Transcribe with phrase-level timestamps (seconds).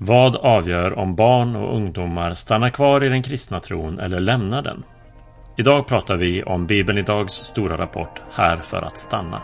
[0.00, 4.84] Vad avgör om barn och ungdomar stannar kvar i den kristna tron eller lämnar den?
[5.56, 9.42] Idag pratar vi om Bibeln Idags stora rapport Här för att stanna.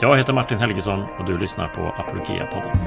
[0.00, 2.78] Jag heter Martin Helgesson och du lyssnar på Apologia-podden.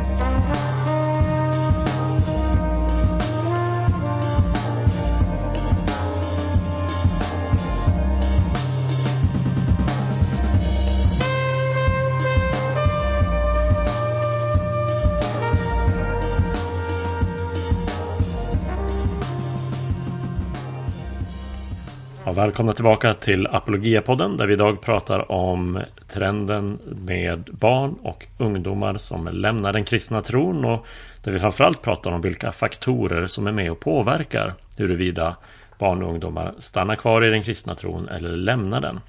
[22.41, 29.27] Välkomna tillbaka till Apologia-podden där vi idag pratar om trenden med barn och ungdomar som
[29.27, 30.86] lämnar den kristna tron och
[31.23, 35.36] där vi framförallt pratar om vilka faktorer som är med och påverkar huruvida
[35.80, 39.00] barn och ungdomar stannar kvar i den kristna tron eller lämnar den.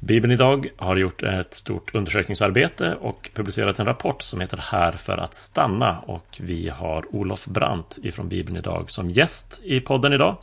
[0.00, 5.18] Bibeln idag har gjort ett stort undersökningsarbete och publicerat en rapport som heter Här för
[5.18, 10.36] att stanna och vi har Olof Brandt ifrån Bibeln idag som gäst i podden idag.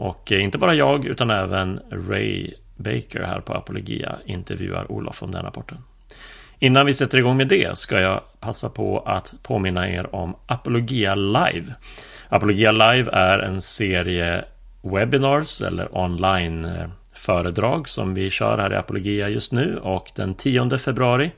[0.00, 5.30] Och eh, inte bara jag utan även Ray Baker här på Apologia intervjuar Olof om
[5.30, 5.78] den rapporten.
[6.58, 11.14] Innan vi sätter igång med det ska jag passa på att påminna er om Apologia
[11.14, 11.74] Live.
[12.28, 14.44] Apologia Live är en serie
[14.82, 16.68] webinars eller online
[17.12, 21.30] föredrag som vi kör här i Apologia just nu och den 10 februari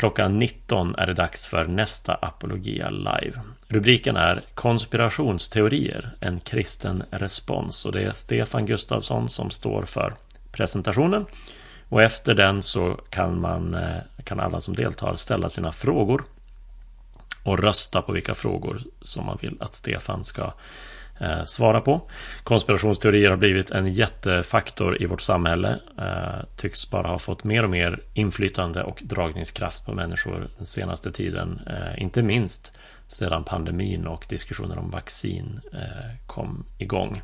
[0.00, 3.40] Klockan 19 är det dags för nästa Apologia Live.
[3.68, 10.14] Rubriken är Konspirationsteorier, en kristen respons och det är Stefan Gustafsson som står för
[10.52, 11.26] presentationen.
[11.88, 16.24] Och efter den så kan, man, eh, kan alla som deltar ställa sina frågor
[17.44, 20.52] och rösta på vilka frågor som man vill att Stefan ska
[21.20, 22.00] Eh, svara på.
[22.44, 25.78] Konspirationsteorier har blivit en jättefaktor i vårt samhälle.
[25.98, 31.12] Eh, tycks bara ha fått mer och mer inflytande och dragningskraft på människor den senaste
[31.12, 31.60] tiden.
[31.66, 32.72] Eh, inte minst
[33.06, 37.22] sedan pandemin och diskussioner om vaccin eh, kom igång.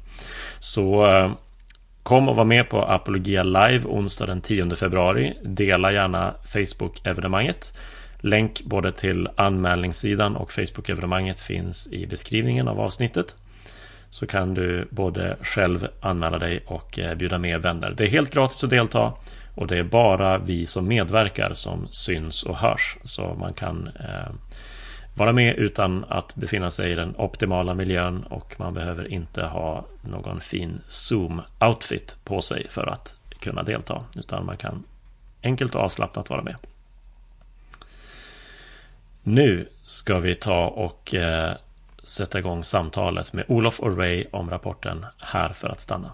[0.58, 1.33] Så eh,
[2.03, 5.37] Kom och var med på Apologia Live onsdag den 10 februari.
[5.42, 7.78] Dela gärna Facebook-evenemanget.
[8.21, 13.37] Länk både till anmälningssidan och Facebook-evenemanget finns i beskrivningen av avsnittet
[14.16, 17.91] så kan du både själv anmäla dig och eh, bjuda med vänner.
[17.91, 19.12] Det är helt gratis att delta
[19.54, 22.97] och det är bara vi som medverkar som syns och hörs.
[23.04, 24.32] Så man kan eh,
[25.15, 29.87] vara med utan att befinna sig i den optimala miljön och man behöver inte ha
[30.03, 34.04] någon fin Zoom-outfit på sig för att kunna delta.
[34.16, 34.84] Utan man kan
[35.43, 36.56] enkelt och avslappnat vara med.
[39.22, 41.56] Nu ska vi ta och eh,
[42.09, 46.12] sätta igång samtalet med Olof och Ray om rapporten Här för att stanna.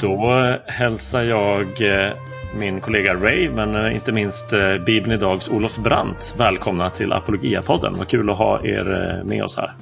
[0.00, 2.12] Då hälsar jag eh,
[2.58, 7.94] min kollega Ray, men eh, inte minst eh, Bibeln Idags Olof Brandt välkomna till Apologia-podden.
[7.98, 9.72] Vad kul att ha er med oss här.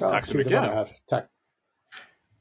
[0.00, 0.62] Ja, Tack så mycket.
[1.10, 1.24] Tack.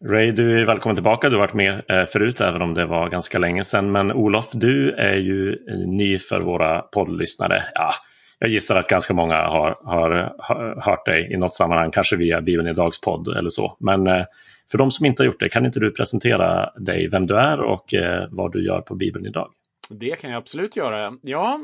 [0.03, 1.29] Ray, du är välkommen tillbaka.
[1.29, 3.91] Du har varit med eh, förut, även om det var ganska länge sedan.
[3.91, 7.63] Men Olof, du är ju eh, ny för våra poddlyssnare.
[7.73, 7.91] Ja,
[8.39, 12.67] jag gissar att ganska många har, har, hört dig i något sammanhang, kanske via Bibeln
[12.67, 13.77] Idags podd eller så.
[13.79, 14.25] Men eh,
[14.71, 17.59] för de som inte har gjort det, kan inte du presentera dig, vem du är
[17.59, 17.93] och
[18.29, 19.51] vad du gör på Bibeln idag?
[19.89, 21.13] Det kan jag absolut göra.
[21.21, 21.59] Ja,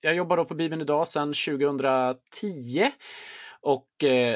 [0.00, 2.90] jag jobbar då på Bibeln idag sedan 2010
[3.60, 3.86] och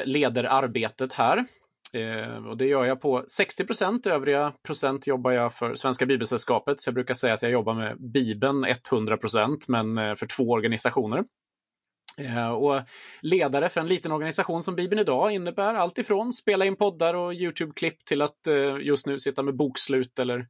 [0.05, 1.45] leder arbetet här.
[1.93, 4.05] Eh, och det gör jag på 60 procent.
[4.05, 6.81] Övriga procent jobbar jag för Svenska Bibelsällskapet.
[6.81, 10.43] Så jag brukar säga att jag jobbar med Bibeln 100 procent, men eh, för två
[10.43, 11.23] organisationer.
[12.17, 12.81] Eh, och
[13.21, 17.33] ledare för en liten organisation som Bibeln idag innebär allt ifrån spela in poddar och
[17.33, 20.47] YouTube-klipp till att eh, just nu sitta med bokslut eller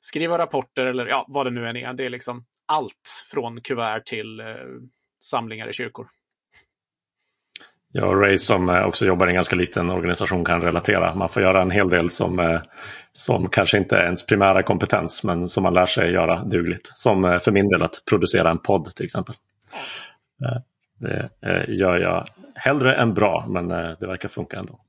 [0.00, 1.92] skriva rapporter eller ja, vad det nu än är.
[1.92, 4.46] Det är liksom allt från kuvert till eh,
[5.24, 6.08] samlingar i kyrkor.
[7.92, 11.14] Jag och Ray som eh, också jobbar i en ganska liten organisation kan relatera.
[11.14, 12.60] Man får göra en hel del som, eh,
[13.12, 16.90] som kanske inte är ens primära kompetens men som man lär sig göra dugligt.
[16.94, 19.34] Som eh, för min del att producera en podd till exempel.
[21.00, 21.30] Det
[21.68, 24.80] gör jag hellre än bra men det verkar funka ändå.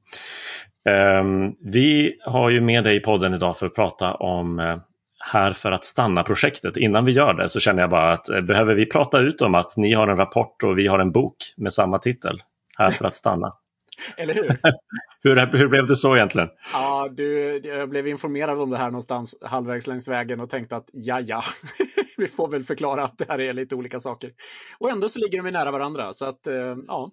[0.90, 4.80] Ehm, vi har ju med dig i podden idag för att prata om
[5.20, 6.78] här för att stanna-projektet.
[6.78, 9.78] Innan vi gör det så känner jag bara att behöver vi prata ut om att
[9.78, 12.40] ni har en rapport och vi har en bok med samma titel?
[12.80, 13.54] Här för att stanna.
[14.18, 14.58] Eller hur?
[15.24, 15.58] hur?
[15.58, 16.50] Hur blev det så egentligen?
[16.74, 20.90] Ja, du, jag blev informerad om det här någonstans halvvägs längs vägen och tänkte att
[20.94, 21.44] ja, ja,
[22.18, 24.32] vi får väl förklara att det här är lite olika saker.
[24.80, 27.12] Och ändå så ligger de nära varandra, så att eh, ja.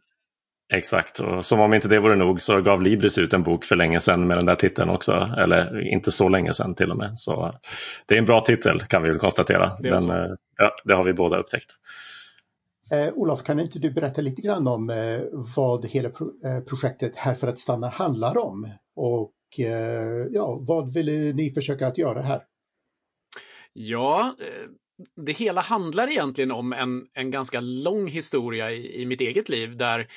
[0.75, 3.77] Exakt, och som om inte det vore nog så gav Libris ut en bok för
[3.77, 5.13] länge sedan med den där titeln också.
[5.39, 7.19] Eller inte så länge sedan till och med.
[7.19, 7.55] Så
[8.07, 9.77] det är en bra titel kan vi väl konstatera.
[9.81, 11.73] Det, den, eh, ja, det har vi båda upptäckt.
[12.91, 15.21] Eh, Olof, kan inte du berätta lite grann om eh,
[15.57, 18.69] vad hela pro eh, projektet Här för att stanna handlar om?
[18.97, 22.43] Och eh, ja, vad vill ni försöka att göra här?
[23.73, 24.71] Ja, eh,
[25.17, 29.77] det hela handlar egentligen om en, en ganska lång historia i, i mitt eget liv
[29.77, 30.09] där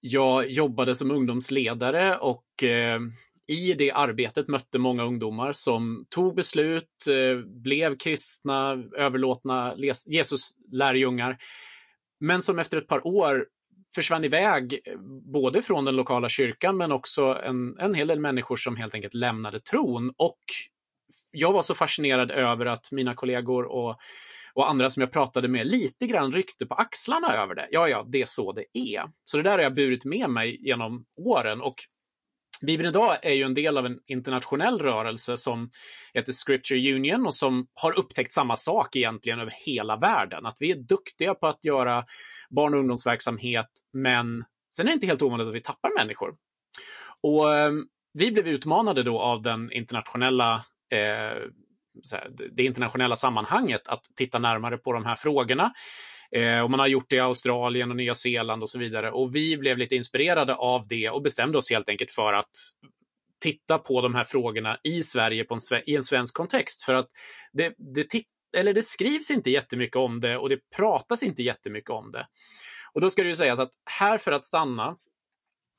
[0.00, 3.00] jag jobbade som ungdomsledare och eh,
[3.48, 9.74] i det arbetet mötte många ungdomar som tog beslut, eh, blev kristna, överlåtna
[10.06, 11.38] Jesus lärjungar,
[12.22, 13.46] men som efter ett par år
[13.94, 14.78] försvann iväg,
[15.32, 19.14] både från den lokala kyrkan men också en, en hel del människor som helt enkelt
[19.14, 20.12] lämnade tron.
[20.16, 20.40] Och
[21.32, 23.96] jag var så fascinerad över att mina kollegor och,
[24.54, 27.68] och andra som jag pratade med lite grann ryckte på axlarna över det.
[27.70, 29.02] Ja, ja, det är så det är.
[29.24, 31.74] Så det där har jag burit med mig genom åren och
[32.66, 35.70] Bibeln idag är ju en del av en internationell rörelse som
[36.14, 40.46] heter Scripture Union och som har upptäckt samma sak egentligen över hela världen.
[40.46, 42.04] Att vi är duktiga på att göra
[42.50, 44.44] barn och ungdomsverksamhet, men
[44.74, 46.34] sen är det inte helt ovanligt att vi tappar människor.
[47.22, 47.72] Och eh,
[48.14, 50.54] vi blev utmanade då av den internationella
[50.92, 51.42] eh,
[52.52, 55.72] det internationella sammanhanget att titta närmare på de här frågorna.
[56.36, 59.10] Eh, och man har gjort det i Australien och Nya Zeeland och så vidare.
[59.10, 62.50] Och vi blev lite inspirerade av det och bestämde oss helt enkelt för att
[63.42, 66.82] titta på de här frågorna i Sverige på en, i en svensk kontext.
[66.82, 67.08] För att
[67.52, 68.06] det, det,
[68.56, 72.26] eller det skrivs inte jättemycket om det och det pratas inte jättemycket om det.
[72.92, 74.96] Och då ska det ju sägas att Här för att stanna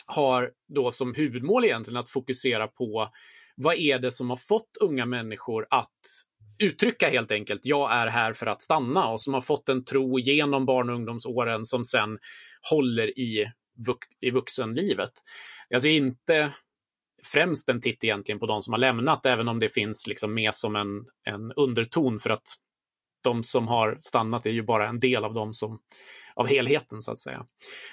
[0.06, 3.10] har då som huvudmål egentligen att fokusera på
[3.56, 6.00] vad är det som har fått unga människor att
[6.64, 10.20] uttrycka helt enkelt, jag är här för att stanna och som har fått en tro
[10.20, 12.18] genom barn och ungdomsåren som sen
[12.70, 13.52] håller i,
[13.88, 15.12] vux i vuxenlivet.
[15.74, 16.52] Alltså inte
[17.24, 20.56] främst en titt egentligen på de som har lämnat, även om det finns liksom med
[20.56, 22.48] som en, en underton för att
[23.24, 25.80] de som har stannat är ju bara en del av de som
[26.36, 27.46] av helheten så att säga.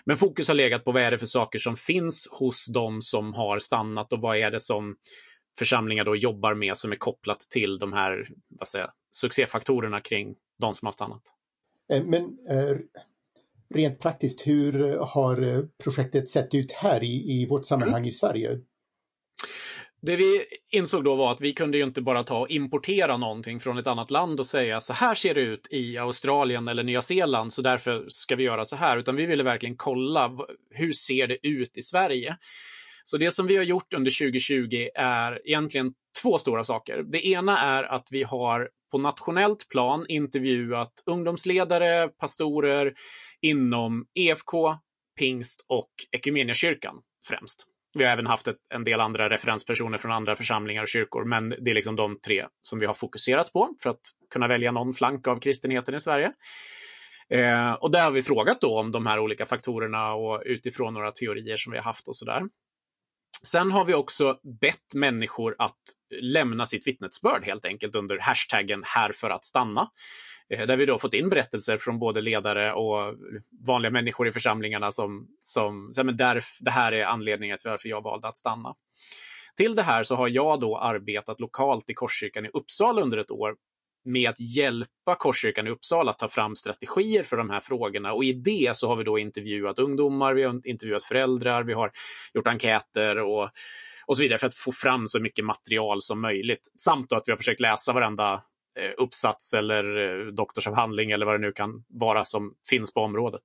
[0.05, 3.35] Men fokus har legat på vad är det för saker som finns hos de som
[3.35, 4.97] har stannat och vad är det som
[5.59, 10.75] församlingar då jobbar med som är kopplat till de här vad säger, succéfaktorerna kring de
[10.75, 11.23] som har stannat.
[11.93, 12.77] Eh, men eh,
[13.75, 18.09] rent praktiskt, hur har eh, projektet sett ut här i, i vårt sammanhang mm.
[18.09, 18.59] i Sverige?
[20.03, 23.61] Det vi insåg då var att vi kunde ju inte bara ta och importera någonting
[23.61, 27.03] från ett annat land och säga så här ser det ut i Australien eller Nya
[27.03, 30.39] Zeeland så därför ska vi göra så här, utan vi ville verkligen kolla
[30.71, 32.37] hur ser det ut i Sverige?
[33.11, 35.93] Så det som vi har gjort under 2020 är egentligen
[36.23, 37.03] två stora saker.
[37.03, 42.95] Det ena är att vi har på nationellt plan intervjuat ungdomsledare, pastorer
[43.41, 44.77] inom EFK,
[45.19, 46.95] pingst och Equmeniakyrkan
[47.29, 47.67] främst.
[47.95, 51.49] Vi har även haft ett, en del andra referenspersoner från andra församlingar och kyrkor, men
[51.49, 54.01] det är liksom de tre som vi har fokuserat på för att
[54.33, 56.33] kunna välja någon flank av kristenheten i Sverige.
[57.31, 61.13] Eh, och där har vi frågat då om de här olika faktorerna och utifrån några
[61.13, 62.43] teorier som vi har haft och sådär.
[63.47, 65.81] Sen har vi också bett människor att
[66.21, 69.91] lämna sitt vittnesbörd helt enkelt under hashtaggen här för att stanna.
[70.51, 73.15] Eh, där vi då fått in berättelser från både ledare och
[73.67, 78.03] vanliga människor i församlingarna som, som men där, det här är anledningen till varför jag
[78.03, 78.75] valde att stanna.
[79.57, 83.31] Till det här så har jag då arbetat lokalt i Korskyrkan i Uppsala under ett
[83.31, 83.55] år
[84.05, 88.13] med att hjälpa Korskyrkan i Uppsala att ta fram strategier för de här frågorna.
[88.13, 91.93] Och i det så har vi då intervjuat ungdomar, vi har intervjuat föräldrar, vi har
[92.35, 93.51] gjort enkäter och,
[94.07, 96.73] och så vidare för att få fram så mycket material som möjligt.
[96.83, 98.43] Samt att vi har försökt läsa varenda
[98.79, 103.43] eh, uppsats eller eh, doktorsavhandling eller vad det nu kan vara som finns på området.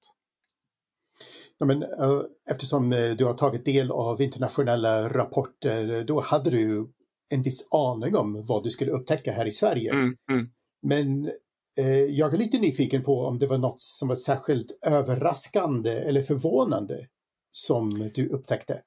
[1.57, 2.21] Ja, men, eh,
[2.51, 6.87] eftersom du har tagit del av internationella rapporter, då hade du
[7.29, 9.91] en viss aning om vad du skulle upptäcka här i Sverige.
[9.91, 10.49] Mm, mm.
[10.81, 11.31] Men
[11.79, 16.21] eh, jag är lite nyfiken på om det var något som var särskilt överraskande eller
[16.21, 17.07] förvånande
[17.51, 18.81] som du upptäckte.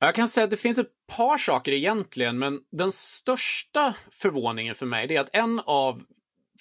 [0.00, 4.86] Jag kan säga att det finns ett par saker egentligen, men den största förvåningen för
[4.86, 6.02] mig är att en av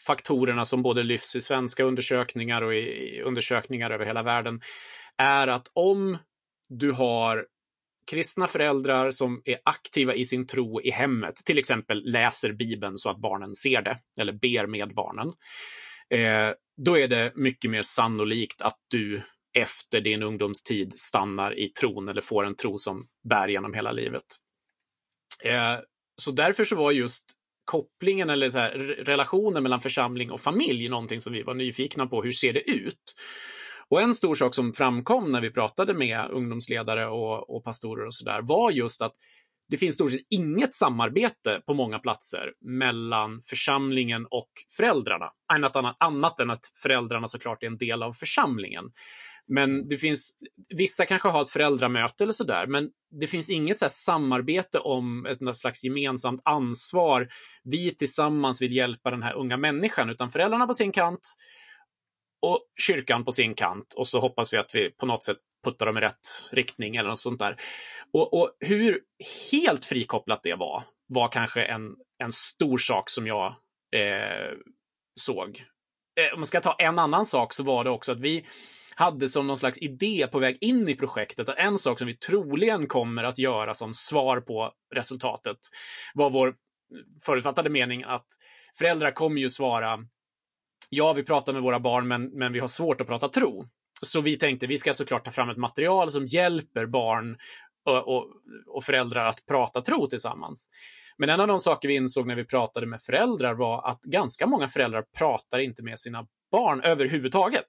[0.08, 4.62] faktorerna som både lyfts i svenska undersökningar och i undersökningar över hela världen
[5.18, 6.18] är att om
[6.70, 7.46] du har
[8.12, 13.10] kristna föräldrar som är aktiva i sin tro i hemmet, till exempel läser Bibeln så
[13.10, 15.28] att barnen ser det, eller ber med barnen,
[16.10, 16.54] eh,
[16.86, 19.22] då är det mycket mer sannolikt att du
[19.54, 24.26] efter din ungdomstid stannar i tron eller får en tro som bär genom hela livet.
[25.46, 25.80] Eh,
[26.22, 27.26] så därför så var just
[27.66, 28.72] kopplingen eller så här,
[29.06, 32.24] relationen mellan församling och familj någonting som vi var nyfikna på.
[32.24, 33.16] Hur ser det ut?
[33.92, 38.14] Och en stor sak som framkom när vi pratade med ungdomsledare och, och pastorer och
[38.14, 39.14] sådär var just att
[39.70, 45.26] det finns stort sett inget samarbete på många platser mellan församlingen och föräldrarna.
[45.54, 48.84] Annat, annat, annat än att föräldrarna såklart är en del av församlingen.
[49.48, 50.38] Men det finns,
[50.70, 55.58] vissa kanske har ett föräldramöte eller sådär, men det finns inget så samarbete om ett
[55.58, 57.28] slags gemensamt ansvar.
[57.64, 61.36] Vi tillsammans vill hjälpa den här unga människan, utan föräldrarna på sin kant
[62.42, 65.86] och kyrkan på sin kant och så hoppas vi att vi på något sätt puttar
[65.86, 67.58] dem i rätt riktning eller något sånt där.
[68.14, 69.00] Och, och hur
[69.52, 73.56] helt frikopplat det var, var kanske en, en stor sak som jag
[73.96, 74.52] eh,
[75.20, 75.64] såg.
[76.20, 78.46] Eh, om man ska ta en annan sak så var det också att vi
[78.96, 82.18] hade som någon slags idé på väg in i projektet att en sak som vi
[82.18, 85.58] troligen kommer att göra som svar på resultatet
[86.14, 86.56] var vår
[87.26, 88.26] förutfattade mening att
[88.78, 90.00] föräldrar kommer ju svara
[90.94, 93.66] ja, vi pratar med våra barn, men, men vi har svårt att prata tro.
[94.02, 97.38] Så vi tänkte vi ska såklart ta fram ett material som hjälper barn
[97.86, 98.28] och, och,
[98.68, 100.70] och, föräldrar att prata tro tillsammans.
[101.18, 104.48] Men en av de saker vi insåg när vi pratade med föräldrar var att ganska
[104.48, 107.66] många föräldrar pratar inte med sina barn överhuvudtaget.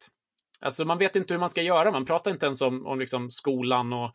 [0.60, 3.30] Alltså man vet inte hur man ska göra, man pratar inte ens om, om liksom
[3.30, 4.12] skolan och,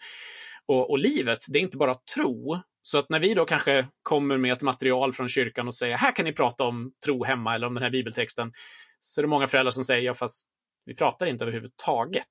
[0.66, 1.38] och, och livet.
[1.52, 2.60] Det är inte bara tro.
[2.82, 6.16] Så att när vi då kanske kommer med ett material från kyrkan och säger här
[6.16, 8.52] kan ni prata om tro hemma eller om den här bibeltexten,
[9.00, 10.48] så är det många föräldrar som säger ja, fast
[10.86, 12.28] vi pratar inte överhuvudtaget.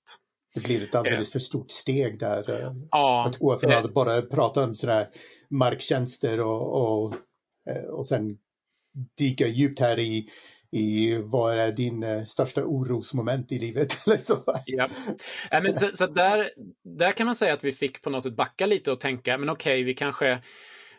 [0.55, 2.51] Det blir ett alldeles för stort steg där.
[2.51, 5.07] Eh, ja, att gå från att bara prata om sådana
[5.51, 7.15] marktjänster och, och,
[7.71, 8.39] eh, och sen
[9.19, 10.29] dyka djupt här i,
[10.73, 13.97] i vad är din eh, största orosmoment i livet?
[14.07, 14.43] Eller så.
[14.65, 14.89] Ja.
[15.51, 16.51] ja men så, så, där,
[16.99, 19.49] där kan man säga att vi fick på något sätt backa lite och tänka, men
[19.49, 20.43] okej, okay, vi kanske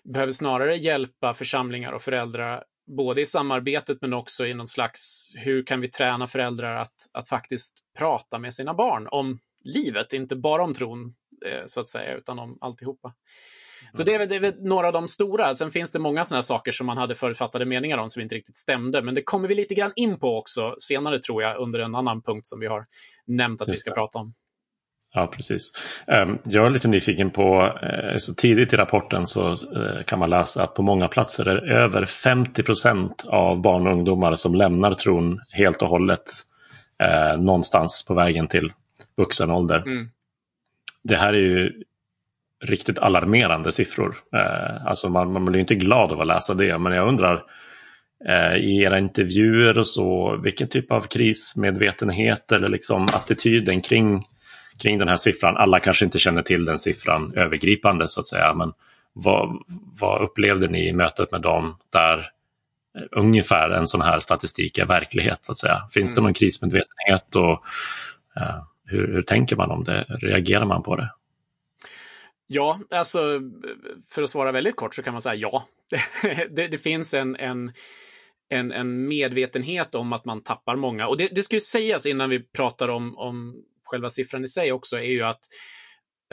[0.03, 5.63] behöver snarare hjälpa församlingar och föräldrar både i samarbetet men också i någon slags, hur
[5.63, 10.63] kan vi träna föräldrar att, att faktiskt prata med sina barn om livet, inte bara
[10.63, 11.13] om tron,
[11.46, 13.13] eh, så att säga, utan om alltihopa.
[13.91, 15.56] Så det är, väl, det är väl några av de stora.
[15.56, 18.58] Sen finns det många sådana saker som man hade förutfattade meningar om som inte riktigt
[18.58, 19.01] stämde.
[19.01, 22.22] Men det kommer vi lite grann in på också senare tror jag under en annan
[22.22, 22.86] punkt som vi har
[23.27, 24.34] nämnt att vi ska prata om.
[25.13, 25.71] Ja, precis.
[26.07, 30.29] Ehm, jag är lite nyfiken på, eh, så tidigt i rapporten så eh, kan man
[30.29, 34.55] läsa att på många platser är det över 50 procent av barn och ungdomar som
[34.55, 36.23] lämnar tron helt och hållet
[37.03, 38.71] eh, någonstans på vägen till
[39.17, 39.77] vuxen ålder.
[39.77, 40.07] Mm.
[41.03, 41.83] Det här är ju
[42.65, 44.15] riktigt alarmerande siffror.
[44.35, 47.43] Eh, alltså man, man blir inte glad av att läsa det, men jag undrar
[48.57, 54.21] i era intervjuer och så, vilken typ av krismedvetenhet eller liksom attityden kring
[54.79, 55.57] kring den här siffran.
[55.57, 58.74] Alla kanske inte känner till den siffran övergripande så att säga, men
[59.13, 59.63] vad,
[60.00, 62.17] vad upplevde ni i mötet med dem där
[62.98, 65.88] eh, ungefär en sån här statistik är verklighet så att säga?
[65.91, 66.15] Finns mm.
[66.15, 67.63] det någon krismedvetenhet och
[68.39, 70.05] uh, hur, hur tänker man om det?
[70.10, 71.10] Reagerar man på det?
[72.48, 73.19] Ja, alltså
[74.10, 75.63] för att svara väldigt kort så kan man säga ja.
[76.50, 77.72] det, det, finns en, en,
[78.50, 81.07] en, en, medvetenhet om att man tappar många.
[81.07, 83.55] Och det, det ska ju sägas innan vi pratar om, om
[83.88, 85.39] själva siffran i sig också, är ju att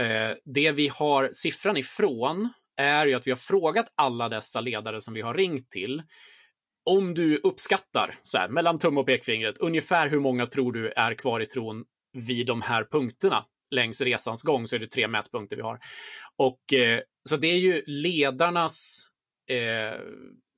[0.00, 5.00] eh, det vi har siffran ifrån är ju att vi har frågat alla dessa ledare
[5.00, 6.02] som vi har ringt till
[6.90, 11.14] om du uppskattar, så här, mellan tumme och pekfingret, ungefär hur många tror du är
[11.14, 13.44] kvar i tron vid de här punkterna?
[13.70, 15.78] Längs resans gång så är det tre mätpunkter vi har.
[16.38, 19.06] Och eh, så det är ju ledarnas
[19.50, 20.00] eh,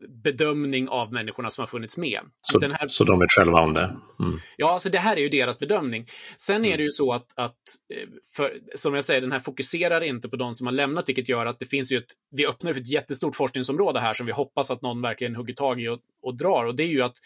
[0.08, 2.20] bedömning av människorna som har funnits med.
[2.42, 2.88] Så, här...
[2.88, 3.84] så de vet själva om det?
[4.24, 4.40] Mm.
[4.56, 6.06] Ja, alltså det här är ju deras bedömning.
[6.36, 6.78] Sen är mm.
[6.78, 7.52] det ju så att, att
[7.94, 11.28] eh, för, som jag säger, den här fokuserar inte på de som har lämnat, vilket
[11.28, 14.32] gör att det finns ju ett, vi öppnar för ett jättestort forskningsområde här som vi
[14.32, 16.64] hoppas att någon verkligen hugger tag i och, och drar.
[16.64, 17.16] Och det är ju att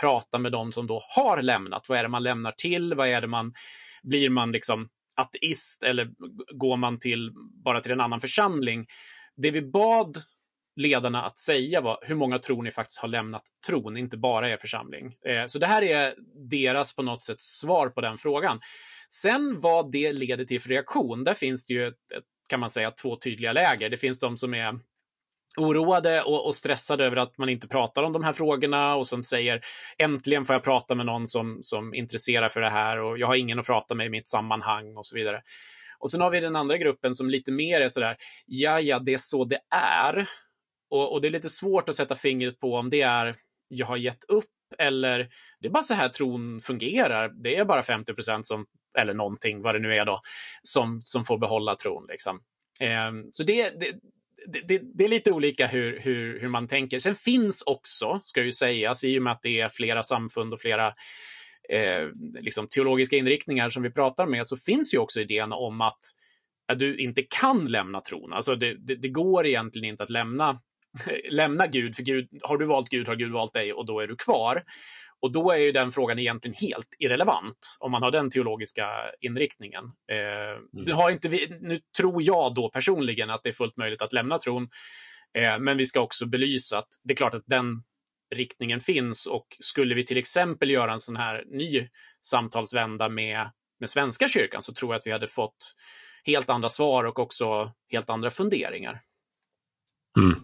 [0.00, 1.88] prata med de som då har lämnat.
[1.88, 2.94] Vad är det man lämnar till?
[2.94, 3.52] Vad är det man,
[4.02, 6.10] blir man liksom ateist eller
[6.54, 7.32] går man till
[7.64, 8.86] bara till en annan församling?
[9.36, 10.16] Det vi bad
[10.76, 14.56] ledarna att säga vad, hur många tror ni faktiskt har lämnat tron, inte bara er
[14.56, 15.14] församling.
[15.26, 16.14] Eh, så det här är
[16.50, 18.60] deras på något sätt svar på den frågan.
[19.08, 21.94] Sen vad det leder till för reaktion, där finns det ju ett,
[22.48, 23.90] kan man säga två tydliga läger.
[23.90, 24.78] Det finns de som är
[25.56, 29.22] oroade och, och, stressade över att man inte pratar om de här frågorna och som
[29.22, 29.60] säger
[29.98, 33.34] äntligen får jag prata med någon som, som intresserar för det här och jag har
[33.34, 35.42] ingen att prata med i mitt sammanhang och så vidare.
[35.98, 39.12] Och sen har vi den andra gruppen som lite mer är sådär, ja, ja, det
[39.12, 40.28] är så det är.
[40.90, 43.36] Och, och, det är lite svårt att sätta fingret på om det är
[43.68, 44.44] jag har gett upp
[44.78, 45.28] eller
[45.60, 47.28] det är bara så här tron fungerar.
[47.42, 48.66] Det är bara 50 procent som,
[48.98, 50.20] eller någonting, vad det nu är då,
[50.62, 52.06] som, som får behålla tron.
[52.08, 52.40] Liksom.
[52.80, 53.92] Eh, så det, det,
[54.68, 56.98] det, det, är lite olika hur, hur, hur man tänker.
[56.98, 60.60] Sen finns också, ska ju sägas, i och med att det är flera samfund och
[60.60, 60.86] flera
[61.68, 62.08] eh,
[62.40, 66.00] liksom teologiska inriktningar som vi pratar med så finns ju också idén om att,
[66.72, 68.32] att du inte kan lämna tron.
[68.32, 70.60] Alltså det, det, det går egentligen inte att lämna
[71.30, 74.06] lämna Gud, för Gud, har du valt Gud har Gud valt dig och då är
[74.06, 74.62] du kvar.
[75.22, 78.88] Och då är ju den frågan egentligen helt irrelevant om man har den teologiska
[79.20, 79.84] inriktningen.
[80.12, 80.96] Eh, mm.
[80.96, 84.38] har inte vi, nu tror jag då personligen att det är fullt möjligt att lämna
[84.38, 84.68] tron,
[85.38, 87.82] eh, men vi ska också belysa att det är klart att den
[88.34, 91.88] riktningen finns och skulle vi till exempel göra en sån här ny
[92.20, 95.74] samtalsvända med, med Svenska kyrkan så tror jag att vi hade fått
[96.24, 99.00] helt andra svar och också helt andra funderingar.
[100.18, 100.40] Mm.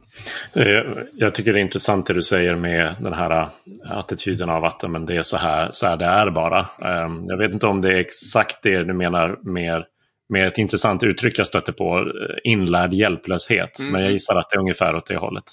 [0.52, 3.49] Eh, jag tycker det är intressant det du säger med den här
[3.85, 6.61] attityden av att men det är så här, så här det är bara.
[6.61, 9.85] Ehm, jag vet inte om det är exakt det du menar med,
[10.28, 13.78] med ett intressant uttryck jag stötte på, eh, inlärd hjälplöshet.
[13.78, 13.92] Mm.
[13.92, 15.44] Men jag gissar att det är ungefär åt det hållet.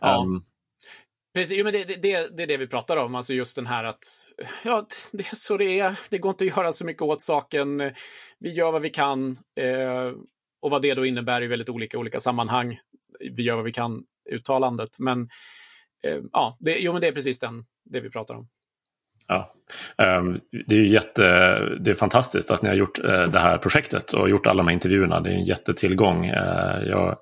[0.00, 0.22] Ja.
[0.22, 0.42] Um,
[1.34, 4.04] Precis, men det, det, det, är det vi pratar om, alltså just den här att
[4.64, 5.98] ja, det är så det är.
[6.08, 7.92] Det går inte att göra så mycket åt saken.
[8.38, 9.38] Vi gör vad vi kan.
[9.60, 10.12] Eh,
[10.66, 12.78] och vad det då innebär i väldigt olika, olika sammanhang
[13.30, 14.88] vi gör vad vi kan uttalandet.
[14.98, 15.28] Men
[16.04, 18.48] eh, ja, det, jo, men det är precis den, det vi pratar om.
[19.28, 19.52] Ja,
[19.98, 21.22] ehm, det är ju jätte,
[21.80, 24.68] det är fantastiskt att ni har gjort eh, det här projektet och gjort alla de
[24.68, 25.20] här intervjuerna.
[25.20, 26.26] Det är en jättetillgång.
[26.26, 27.16] Eh, jag,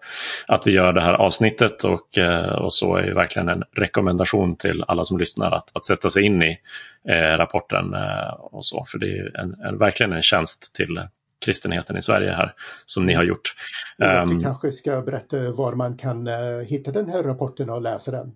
[0.47, 4.57] att vi gör det här avsnittet och, eh, och så är ju verkligen en rekommendation
[4.57, 6.59] till alla som lyssnar att, att sätta sig in i
[7.37, 7.95] rapporten
[8.39, 8.85] och så.
[8.89, 10.99] För det är en, en, verkligen en tjänst till
[11.45, 12.55] kristenheten i Sverige här
[12.87, 13.55] som ni har gjort.
[13.99, 18.11] Vi um, kanske ska berätta var man kan uh, hitta den här rapporten och läsa
[18.11, 18.33] den.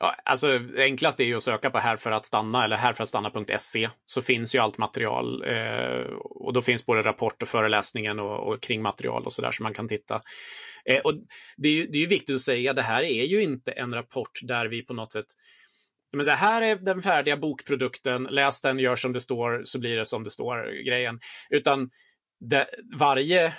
[0.00, 3.02] Ja, alltså, enklast är ju att söka på här för att stanna eller här för
[3.02, 8.20] att stanna.se så finns ju allt material eh, och då finns både rapport och föreläsningen
[8.20, 10.20] och, och kring material och så där som man kan titta.
[10.84, 11.14] Eh, och
[11.56, 14.40] det är ju det är viktigt att säga, det här är ju inte en rapport
[14.42, 15.26] där vi på något sätt
[16.12, 19.96] men så här är den färdiga bokprodukten, läs den, gör som det står, så blir
[19.96, 21.20] det som det står, grejen.
[21.50, 21.90] Utan
[22.40, 22.66] det,
[22.98, 23.52] varje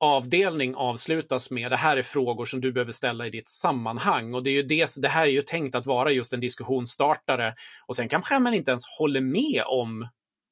[0.00, 4.34] avdelning avslutas med det här är frågor som du behöver ställa i ditt sammanhang.
[4.34, 7.54] Och det, är ju det, det här är ju tänkt att vara just en diskussionsstartare.
[7.86, 10.08] Och sen kanske man inte ens håller med om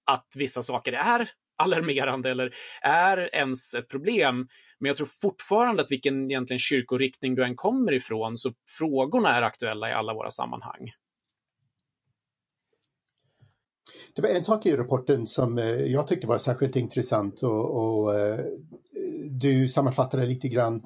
[0.06, 1.28] att vissa saker är
[1.62, 4.48] alarmerande eller är ens ett problem.
[4.80, 9.42] Men jag tror fortfarande att vilken egentligen kyrkoriktning du än kommer ifrån, så frågorna är
[9.42, 10.90] aktuella i alla våra sammanhang.
[14.14, 18.18] Det var en sak i rapporten som eh, jag tyckte var särskilt intressant och, och
[18.18, 18.40] eh,
[19.30, 20.82] du sammanfattade lite grann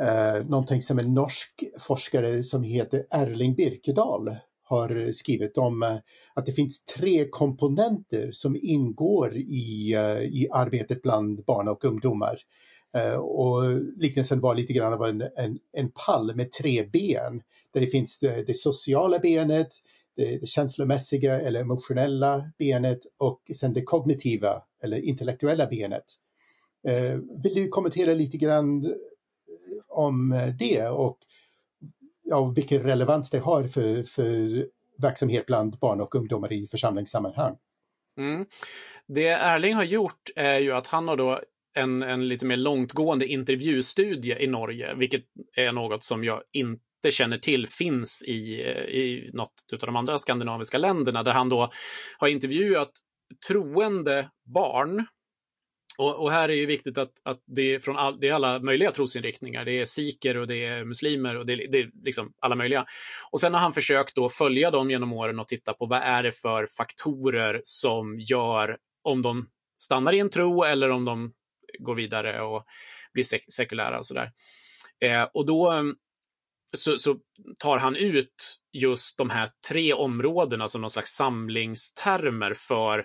[0.00, 5.96] eh, någonting som en norsk forskare som heter Erling Birkedal har skrivit om eh,
[6.34, 9.94] att det finns tre komponenter som ingår i,
[10.32, 12.38] i arbetet bland barn och ungdomar.
[13.18, 13.62] Och
[13.96, 17.42] liknelsen var lite grann av en, en, en pall med tre ben.
[17.72, 19.68] Där det finns det, det sociala benet,
[20.16, 26.04] det, det känslomässiga eller emotionella benet och sen det kognitiva eller intellektuella benet.
[26.88, 28.92] Eh, vill du kommentera lite grann eh,
[29.88, 31.18] om eh, det och
[32.22, 34.66] ja, vilken relevans det har för, för
[34.98, 37.56] verksamhet bland barn och ungdomar i församlingssammanhang?
[38.16, 38.46] Mm.
[39.06, 41.40] Det Erling har gjort är ju att han har då
[41.74, 45.24] en, en lite mer långtgående intervjustudie i Norge, vilket
[45.56, 49.96] är något som jag inte inte känner till finns i, eh, i något av de
[49.96, 51.70] andra skandinaviska länderna, där han då
[52.18, 52.90] har intervjuat
[53.48, 55.06] troende barn
[55.98, 58.60] och, och, här är ju viktigt att, att det, är från all, det är alla
[58.60, 59.64] möjliga trosinriktningar.
[59.64, 62.84] Det är sikher och det är muslimer och det, det, är liksom alla möjliga.
[63.30, 66.22] Och sen har han försökt då följa dem genom åren och titta på vad är
[66.22, 69.48] det för faktorer som gör om de
[69.82, 71.32] stannar i en tro eller om de
[71.78, 72.64] går vidare och
[73.12, 74.30] blir sek sekulära och sådär.
[75.00, 75.92] Eh, och då
[76.76, 77.16] så, så,
[77.60, 83.04] tar han ut just de här tre områdena som någon slags samlingstermer för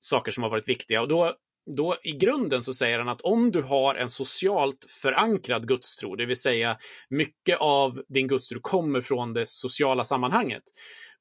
[0.00, 1.02] saker som har varit viktiga.
[1.02, 1.34] Och då,
[1.76, 6.26] då i grunden så säger han att om du har en socialt förankrad gudstro, det
[6.26, 6.76] vill säga
[7.10, 10.62] mycket av din gudstro kommer från det sociala sammanhanget,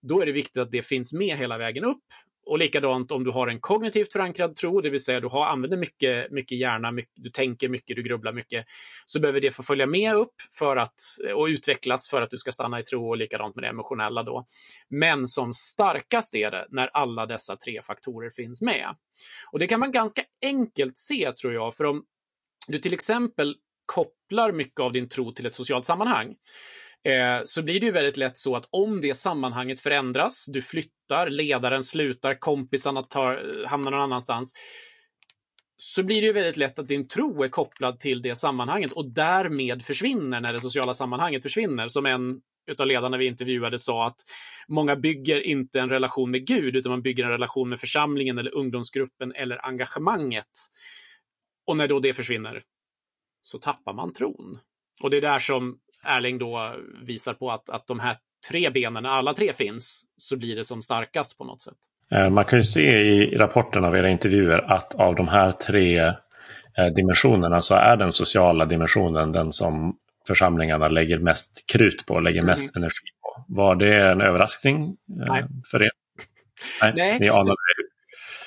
[0.01, 2.03] då är det viktigt att det finns med hela vägen upp
[2.45, 5.77] och likadant om du har en kognitivt förankrad tro, det vill säga du har, använder
[5.77, 8.65] mycket, mycket hjärna, mycket, du tänker mycket, du grubblar mycket,
[9.05, 10.95] så behöver det få följa med upp för att,
[11.35, 14.45] och utvecklas för att du ska stanna i tro och likadant med det emotionella då.
[14.89, 18.95] Men som starkast är det när alla dessa tre faktorer finns med.
[19.51, 22.03] Och det kan man ganska enkelt se, tror jag, för om
[22.67, 26.35] du till exempel kopplar mycket av din tro till ett socialt sammanhang,
[27.03, 31.29] eh, så blir det ju väldigt lätt så att om det sammanhanget förändras, du flyttar,
[31.29, 34.53] ledaren slutar, kompisarna tar, hamnar någon annanstans,
[35.77, 39.13] så blir det ju väldigt lätt att din tro är kopplad till det sammanhanget och
[39.13, 44.21] därmed försvinner när det sociala sammanhanget försvinner som en utav ledarna vi intervjuade sa att
[44.67, 48.55] många bygger inte en relation med Gud, utan man bygger en relation med församlingen eller
[48.55, 50.51] ungdomsgruppen eller engagemanget.
[51.67, 52.63] Och när då det försvinner
[53.41, 54.59] så tappar man tron.
[55.01, 58.15] Och det är där som Erling då visar på att, att de här
[58.49, 61.77] tre benen, när alla tre finns, så blir det som starkast på något sätt.
[62.11, 65.99] Eh, man kan ju se i rapporten av era intervjuer att av de här tre
[66.77, 72.41] eh, dimensionerna så är den sociala dimensionen den som församlingarna lägger mest krut på, lägger
[72.41, 72.83] mest mm.
[72.83, 73.45] energi på.
[73.47, 75.43] Var det en överraskning eh, Nej.
[75.71, 75.91] för er?
[76.81, 77.19] Nej, Nej.
[77.19, 77.55] Ni anade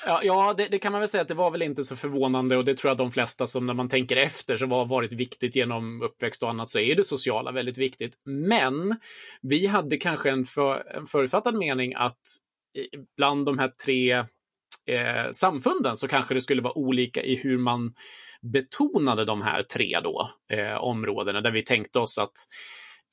[0.07, 2.57] Ja, ja det, det, kan man väl säga att det var väl inte så förvånande
[2.57, 5.55] och det tror jag de flesta som när man tänker efter som har varit viktigt
[5.55, 8.13] genom uppväxt och annat så är det sociala väldigt viktigt.
[8.25, 8.95] Men
[9.41, 12.21] vi hade kanske en, för, en förutfattad mening att
[13.17, 14.13] bland de här tre
[14.89, 17.93] eh, samfunden så kanske det skulle vara olika i hur man
[18.41, 22.37] betonade de här tre då, eh, områdena där vi tänkte oss att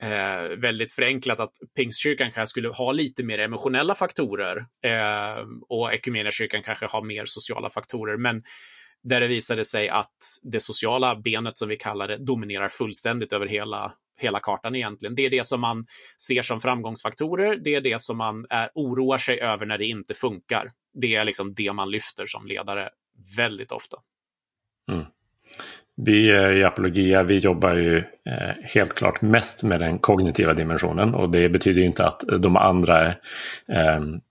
[0.02, 6.62] eh, väldigt förenklat att Pingstkyrkan kanske skulle ha lite mer emotionella faktorer eh, och Equmeniakyrkan
[6.62, 8.16] kanske har mer sociala faktorer.
[8.16, 8.42] Men
[9.02, 13.46] där det visade sig att det sociala benet, som vi kallar det, dominerar fullständigt över
[13.46, 15.14] hela, hela kartan egentligen.
[15.14, 15.84] Det är det som man
[16.28, 17.56] ser som framgångsfaktorer.
[17.56, 20.72] Det är det som man är, oroar sig över när det inte funkar.
[20.94, 22.90] Det är liksom det man lyfter som ledare
[23.36, 23.96] väldigt ofta.
[24.92, 25.04] Mm.
[25.96, 31.30] Vi i Apologia vi jobbar ju eh, helt klart mest med den kognitiva dimensionen och
[31.30, 33.14] det betyder inte att de andra eh,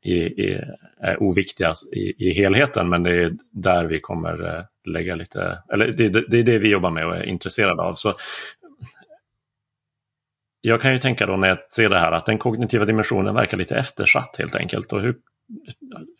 [0.03, 5.15] är, är, är oviktiga i, i, helheten men det är där vi kommer eh, lägga
[5.15, 7.93] lite, eller det, det, är det vi jobbar med och är intresserade av.
[7.93, 8.13] Så
[10.61, 13.57] jag kan ju tänka då när jag ser det här att den kognitiva dimensionen verkar
[13.57, 14.93] lite eftersatt helt enkelt.
[14.93, 15.15] Och hur,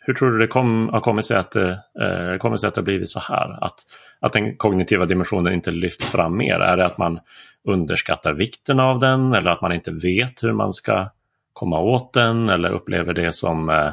[0.00, 2.82] hur tror du det kom, har kommit sig att det, eh, kommit sig att det
[2.82, 3.64] blivit så här?
[3.64, 3.78] Att,
[4.20, 6.60] att den kognitiva dimensionen inte lyfts fram mer?
[6.60, 7.20] Är det att man
[7.64, 11.10] underskattar vikten av den eller att man inte vet hur man ska
[11.52, 13.92] komma åt den eller upplever det som eh,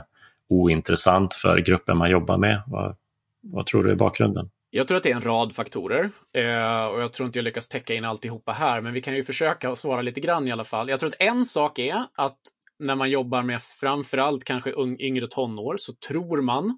[0.49, 2.61] ointressant för gruppen man jobbar med?
[2.67, 2.95] Vad,
[3.41, 4.49] vad tror du är bakgrunden?
[4.73, 7.67] Jag tror att det är en rad faktorer eh, och jag tror inte jag lyckas
[7.67, 10.89] täcka in alltihopa här, men vi kan ju försöka svara lite grann i alla fall.
[10.89, 12.37] Jag tror att en sak är att
[12.81, 16.77] när man jobbar med framförallt kanske yngre tonår så tror man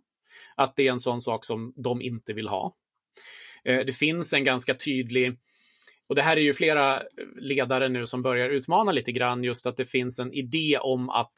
[0.55, 2.75] att det är en sån sak som de inte vill ha.
[3.65, 5.37] Eh, det finns en ganska tydlig
[6.07, 7.01] och det här är ju flera
[7.35, 11.33] ledare nu som börjar utmana lite grann just att det finns en idé om att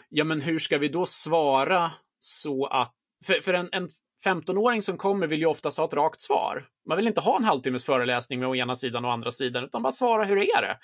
[0.10, 3.90] ja men hur ska vi då svara så att, för, för en, en
[4.26, 6.66] 15-åring som kommer vill ju oftast ha ett rakt svar.
[6.88, 9.82] Man vill inte ha en halvtimmes föreläsning med å ena sidan och andra sidan, utan
[9.82, 10.78] bara svara hur är det?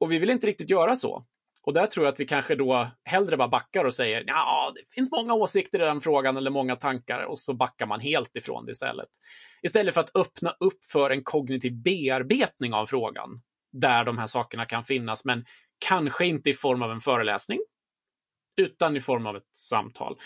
[0.00, 1.24] Och vi vill inte riktigt göra så.
[1.62, 4.94] Och där tror jag att vi kanske då hellre bara backar och säger ja, det
[4.94, 8.66] finns många åsikter i den frågan eller många tankar och så backar man helt ifrån
[8.66, 9.08] det istället.
[9.62, 14.66] Istället för att öppna upp för en kognitiv bearbetning av frågan där de här sakerna
[14.66, 15.44] kan finnas, men
[15.86, 17.58] kanske inte i form av en föreläsning,
[18.56, 20.16] utan i form av ett samtal.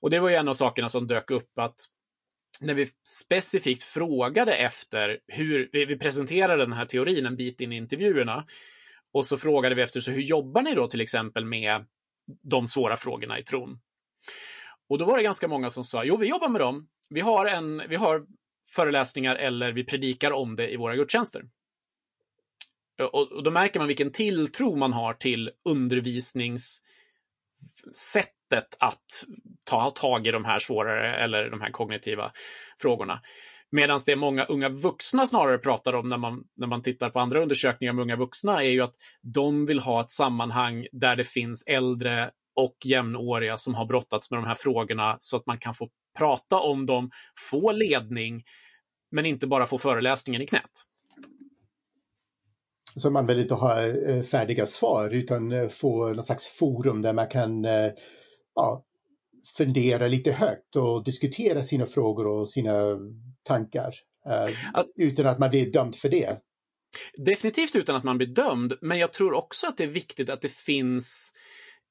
[0.00, 1.76] Och det var ju en av sakerna som dök upp att
[2.60, 7.72] när vi specifikt frågade efter hur, vi, vi presenterade den här teorin en bit in
[7.72, 8.46] i intervjuerna,
[9.12, 11.84] och så frågade vi efter, så hur jobbar ni då till exempel med
[12.42, 13.78] de svåra frågorna i tron?
[14.88, 16.88] Och då var det ganska många som sa, jo, vi jobbar med dem.
[17.10, 18.26] Vi har, en, vi har
[18.70, 21.44] föreläsningar eller vi predikar om det i våra gudstjänster.
[22.98, 26.82] Och, och då märker man vilken tilltro man har till undervisningssätt
[28.52, 29.24] sättet att
[29.64, 32.32] ta tag i de här svårare eller de här kognitiva
[32.82, 33.20] frågorna.
[33.70, 37.42] Medan det många unga vuxna snarare pratar om när man, när man tittar på andra
[37.42, 41.64] undersökningar om unga vuxna är ju att de vill ha ett sammanhang där det finns
[41.66, 45.88] äldre och jämnåriga som har brottats med de här frågorna så att man kan få
[46.18, 47.10] prata om dem,
[47.50, 48.42] få ledning,
[49.10, 50.70] men inte bara få föreläsningen i knät.
[52.94, 57.12] Så man vill inte ha eh, färdiga svar utan eh, få någon slags forum där
[57.12, 57.90] man kan eh,
[58.56, 58.84] ja,
[59.56, 62.98] fundera lite högt och diskutera sina frågor och sina
[63.42, 63.94] tankar.
[64.72, 66.40] Alltså, utan att man blir dömd för det.
[67.16, 70.40] Definitivt utan att man blir dömd, men jag tror också att det är viktigt att
[70.40, 71.32] det finns,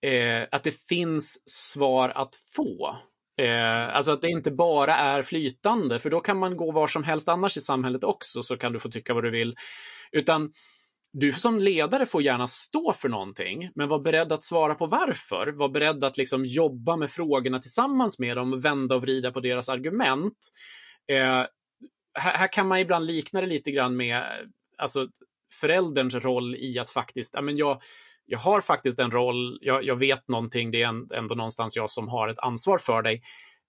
[0.02, 2.96] eh, att det finns svar att få.
[3.42, 7.04] Eh, alltså att det inte bara är flytande, för då kan man gå var som
[7.04, 9.56] helst annars i samhället också, så kan du få tycka vad du vill.
[10.12, 10.54] Utan
[11.18, 15.48] du som ledare får gärna stå för någonting, men var beredd att svara på varför.
[15.48, 19.40] Var beredd att liksom jobba med frågorna tillsammans med dem, och vända och vrida på
[19.40, 20.38] deras argument.
[21.12, 21.44] Eh,
[22.20, 24.24] här, här, kan man ibland likna det lite grann med
[24.78, 25.08] alltså,
[25.62, 27.82] förälderns roll i att faktiskt, ja, men jag,
[28.26, 32.08] jag har faktiskt en roll, jag, jag vet någonting, det är ändå någonstans jag som
[32.08, 33.22] har ett ansvar för dig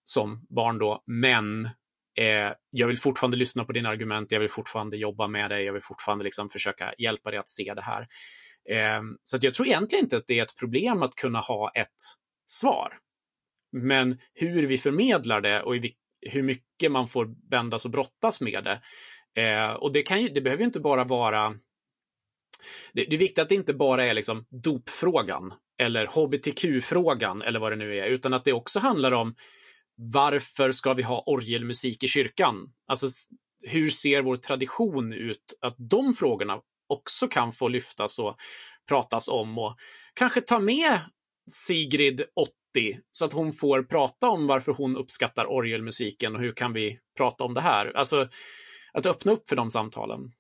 [0.05, 1.69] som barn då, men
[2.17, 5.73] Eh, jag vill fortfarande lyssna på dina argument, jag vill fortfarande jobba med dig, jag
[5.73, 8.07] vill fortfarande liksom försöka hjälpa dig att se det här.
[8.71, 11.71] Eh, så att jag tror egentligen inte att det är ett problem att kunna ha
[11.75, 11.97] ett
[12.47, 12.99] svar.
[13.73, 15.75] Men hur vi förmedlar det och
[16.21, 18.81] hur mycket man får bändas och brottas med det.
[19.43, 21.55] Eh, och det, kan ju, det behöver ju inte bara vara
[22.93, 27.73] det, det, är viktigt att det inte bara är liksom dopfrågan eller hbtq-frågan eller vad
[27.73, 29.35] det nu är, utan att det också handlar om
[29.97, 32.73] varför ska vi ha orgelmusik i kyrkan?
[32.87, 33.07] Alltså,
[33.63, 35.59] hur ser vår tradition ut?
[35.61, 38.37] Att de frågorna också kan få lyftas och
[38.89, 39.77] pratas om och
[40.15, 41.01] kanske ta med
[41.51, 46.73] Sigrid 80 så att hon får prata om varför hon uppskattar orgelmusiken och hur kan
[46.73, 47.97] vi prata om det här?
[47.97, 48.29] Alltså,
[48.93, 50.33] att öppna upp för de samtalen.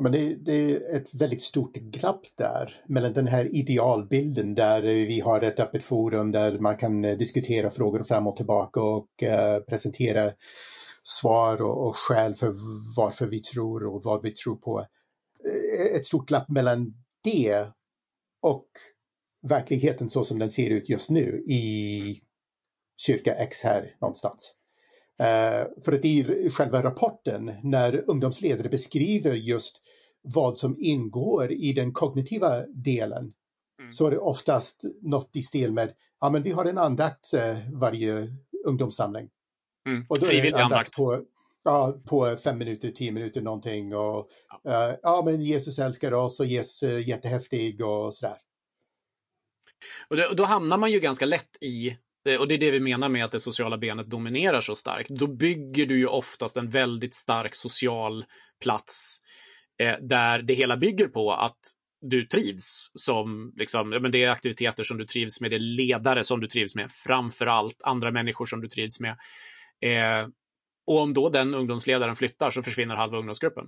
[0.00, 4.82] Ja, men det, det, är ett väldigt stort glapp där mellan den här idealbilden där
[4.82, 9.22] vi har ett öppet forum där man kan eh, diskutera frågor fram och tillbaka och
[9.22, 10.32] eh, presentera
[11.02, 12.54] svar och, och skäl för
[12.96, 14.80] varför vi tror och vad vi tror på.
[14.80, 17.66] Eh, ett stort glapp mellan det
[18.42, 18.68] och
[19.48, 22.20] verkligheten så som den ser ut just nu i
[23.06, 24.54] kyrka X här någonstans.
[25.20, 29.80] Uh, för att i själva rapporten när ungdomsledare beskriver just
[30.22, 33.32] vad som ingår i den kognitiva delen
[33.80, 33.92] mm.
[33.92, 37.78] så är det oftast något i stil med, ja men vi har en andakt uh,
[37.80, 38.28] varje
[38.66, 39.28] ungdomssamling.
[39.88, 40.06] Mm.
[40.08, 41.22] Och då är det en andakt på,
[41.64, 44.28] ja, på fem minuter, tio minuter någonting och
[44.62, 44.88] ja.
[44.90, 48.36] Uh, ja men Jesus älskar oss och Jesus är jättehäftig och sådär.
[50.08, 51.96] Och, det, och då hamnar man ju ganska lätt i
[52.38, 55.10] och det är det vi menar med att det sociala benet dominerar så starkt.
[55.10, 58.24] Då bygger du ju oftast en väldigt stark social
[58.62, 59.20] plats
[59.80, 61.60] eh, där det hela bygger på att
[62.00, 65.60] du trivs som, liksom, ja, men det är aktiviteter som du trivs med, det är
[65.60, 69.16] ledare som du trivs med, framför allt andra människor som du trivs med.
[69.80, 70.28] Eh,
[70.86, 73.64] och om då den ungdomsledaren flyttar så försvinner halva ungdomsgruppen.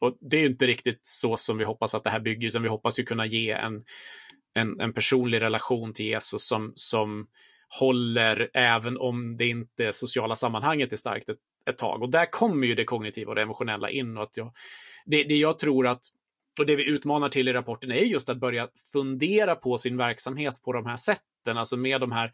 [0.00, 2.62] Och det är ju inte riktigt så som vi hoppas att det här bygger, utan
[2.62, 3.84] vi hoppas ju kunna ge en,
[4.54, 7.26] en, en personlig relation till Jesus som, som
[7.80, 11.38] håller även om det inte sociala sammanhanget är starkt ett,
[11.70, 12.02] ett tag.
[12.02, 14.16] Och där kommer ju det kognitiva och det emotionella in.
[14.16, 14.52] Och att jag,
[15.06, 16.00] det, det jag tror att,
[16.58, 20.62] och det vi utmanar till i rapporten är just att börja fundera på sin verksamhet
[20.64, 22.32] på de här sätten, alltså med de här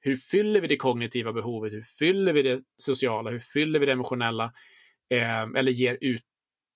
[0.00, 1.72] hur fyller vi det kognitiva behovet?
[1.72, 3.30] Hur fyller vi det sociala?
[3.30, 4.52] Hur fyller vi det emotionella?
[5.10, 6.22] Eh, eller ger ut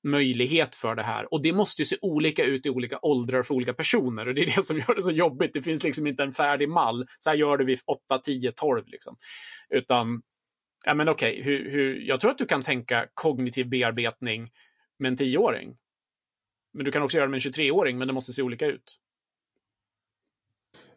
[0.07, 1.33] möjlighet för det här.
[1.35, 4.29] Och det måste ju se olika ut i olika åldrar för olika personer.
[4.29, 5.53] Och det är det som gör det så jobbigt.
[5.53, 7.07] Det finns liksom inte en färdig mall.
[7.19, 9.17] Så här gör du vid 8, 10, 12 liksom.
[9.75, 10.23] Utan,
[10.85, 14.51] ja men okej, okay, hur, hur, jag tror att du kan tänka kognitiv bearbetning
[14.99, 15.77] med en tioåring.
[16.73, 18.99] Men du kan också göra det med en 23-åring, men det måste se olika ut.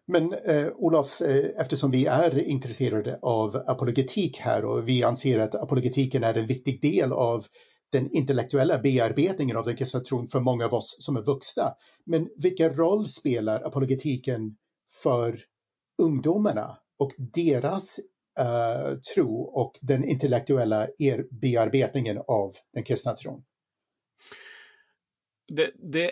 [0.07, 5.55] Men eh, Olof, eh, eftersom vi är intresserade av apologetik här och vi anser att
[5.55, 7.45] apologetiken är en viktig del av
[7.91, 11.73] den intellektuella bearbetningen av den kristna tron för många av oss som är vuxna.
[12.05, 14.55] Men vilken roll spelar apologetiken
[15.03, 15.39] för
[16.01, 17.99] ungdomarna och deras
[18.39, 23.43] uh, tro och den intellektuella er bearbetningen av den kristna tron?
[25.47, 26.11] Det, det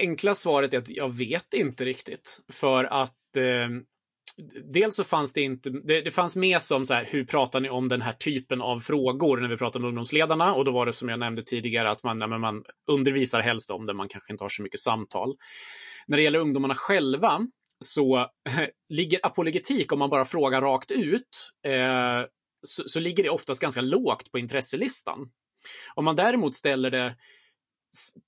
[0.00, 2.40] enkla svaret är att jag vet inte riktigt.
[2.52, 3.68] För att eh,
[4.72, 7.70] dels så fanns det inte, det, det, fanns med som så här, hur pratar ni
[7.70, 10.54] om den här typen av frågor när vi pratar med ungdomsledarna?
[10.54, 13.86] Och då var det som jag nämnde tidigare att man, ja, man undervisar helst om
[13.86, 15.34] det, man kanske inte har så mycket samtal.
[16.06, 17.46] När det gäller ungdomarna själva
[17.84, 18.30] så
[18.88, 22.22] ligger apologetik, om man bara frågar rakt ut, eh,
[22.66, 25.30] så, så ligger det oftast ganska lågt på intresselistan.
[25.94, 27.16] Om man däremot ställer det,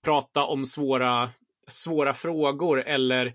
[0.04, 1.30] prata om svåra,
[1.68, 3.26] svåra frågor eller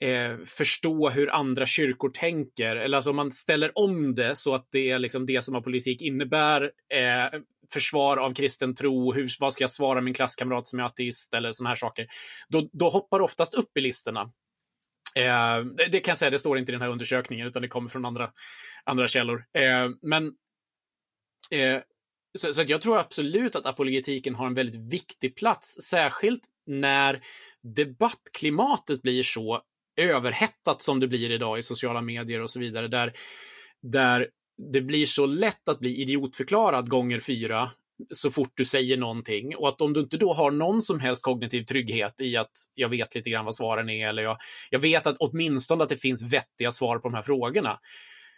[0.00, 2.76] eh, förstå hur andra kyrkor tänker.
[2.76, 6.02] Eller alltså om man ställer om det så att det är liksom det som politik
[6.02, 6.62] innebär.
[6.94, 7.40] Eh,
[7.72, 11.52] försvar av kristen tro, hur, vad ska jag svara min klasskamrat som är ateist eller
[11.52, 12.06] sådana här saker.
[12.48, 14.32] Då, då hoppar det oftast upp i listorna.
[15.16, 17.68] Eh, det, det, kan jag säga, det står inte i den här undersökningen utan det
[17.68, 18.30] kommer från andra,
[18.84, 19.44] andra källor.
[19.58, 20.26] Eh, men
[21.50, 21.80] eh,
[22.38, 27.20] så, så jag tror absolut att apologetiken har en väldigt viktig plats, särskilt när
[27.76, 29.62] debattklimatet blir så
[29.96, 33.12] överhettat som det blir idag i sociala medier och så vidare, där,
[33.82, 34.28] där
[34.72, 37.70] det blir så lätt att bli idiotförklarad gånger fyra
[38.10, 41.22] så fort du säger någonting och att om du inte då har någon som helst
[41.22, 44.36] kognitiv trygghet i att jag vet lite grann vad svaren är eller jag,
[44.70, 47.78] jag vet att åtminstone att det finns vettiga svar på de här frågorna.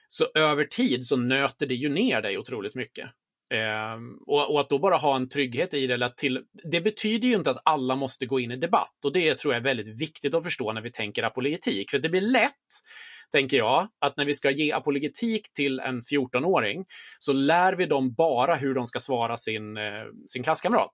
[0.08, 3.06] Så över tid så nöter det ju ner dig otroligt mycket.
[3.54, 6.40] Eh, och, och, att då bara ha en trygghet i det, till,
[6.72, 9.04] det betyder ju inte att alla måste gå in i debatt.
[9.04, 11.90] Och det tror jag är väldigt viktigt att förstå när vi tänker apolitik.
[11.90, 12.52] För det blir lätt,
[13.32, 16.84] tänker jag, att när vi ska ge apologetik till en 14-åring
[17.18, 20.90] så lär vi dem bara hur de ska svara sin, eh, sin klasskamrat.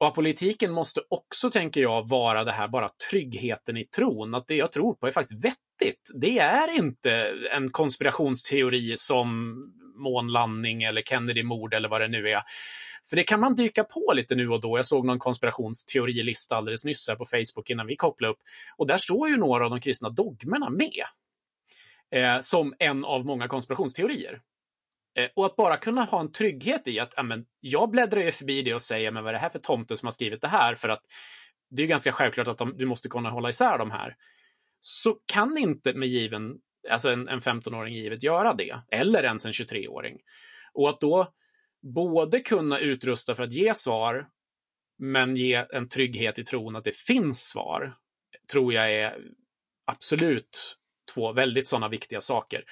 [0.00, 4.34] Och apolitiken måste också, tänker jag, vara det här bara tryggheten i tron.
[4.34, 6.10] Att det jag tror på är faktiskt vettigt.
[6.20, 7.12] Det är inte
[7.52, 9.56] en konspirationsteori som
[9.98, 12.42] månlandning eller Kennedy-mord eller vad det nu är.
[13.04, 14.78] För det kan man dyka på lite nu och då.
[14.78, 18.38] Jag såg någon konspirationsteorilista alldeles nyss här på Facebook innan vi kopplade upp.
[18.76, 21.04] Och där står ju några av de kristna dogmerna med.
[22.10, 24.40] Eh, som en av många konspirationsteorier.
[25.18, 28.62] Eh, och att bara kunna ha en trygghet i att amen, jag bläddrar ju förbi
[28.62, 30.74] det och säger men vad är det här för tomte som har skrivit det här?
[30.74, 31.02] För att
[31.70, 34.16] det är ganska självklart att de, du måste kunna hålla isär de här.
[34.80, 36.58] Så kan inte med given,
[36.90, 40.18] alltså en, en 15-åring givet göra det, eller ens en 23-åring.
[40.72, 41.32] Och att då
[41.82, 44.28] både kunna utrusta för att ge svar,
[44.98, 47.94] men ge en trygghet i tron att det finns svar,
[48.52, 49.16] tror jag är
[49.86, 50.76] absolut
[51.14, 52.64] två väldigt sådana viktiga saker.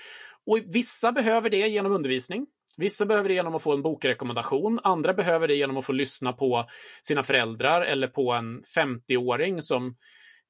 [0.47, 2.47] Och vissa behöver det genom undervisning.
[2.77, 4.81] Vissa behöver det genom att få en bokrekommendation.
[4.85, 6.69] Andra behöver det genom att få lyssna på
[7.03, 9.97] sina föräldrar eller på en 50-åring som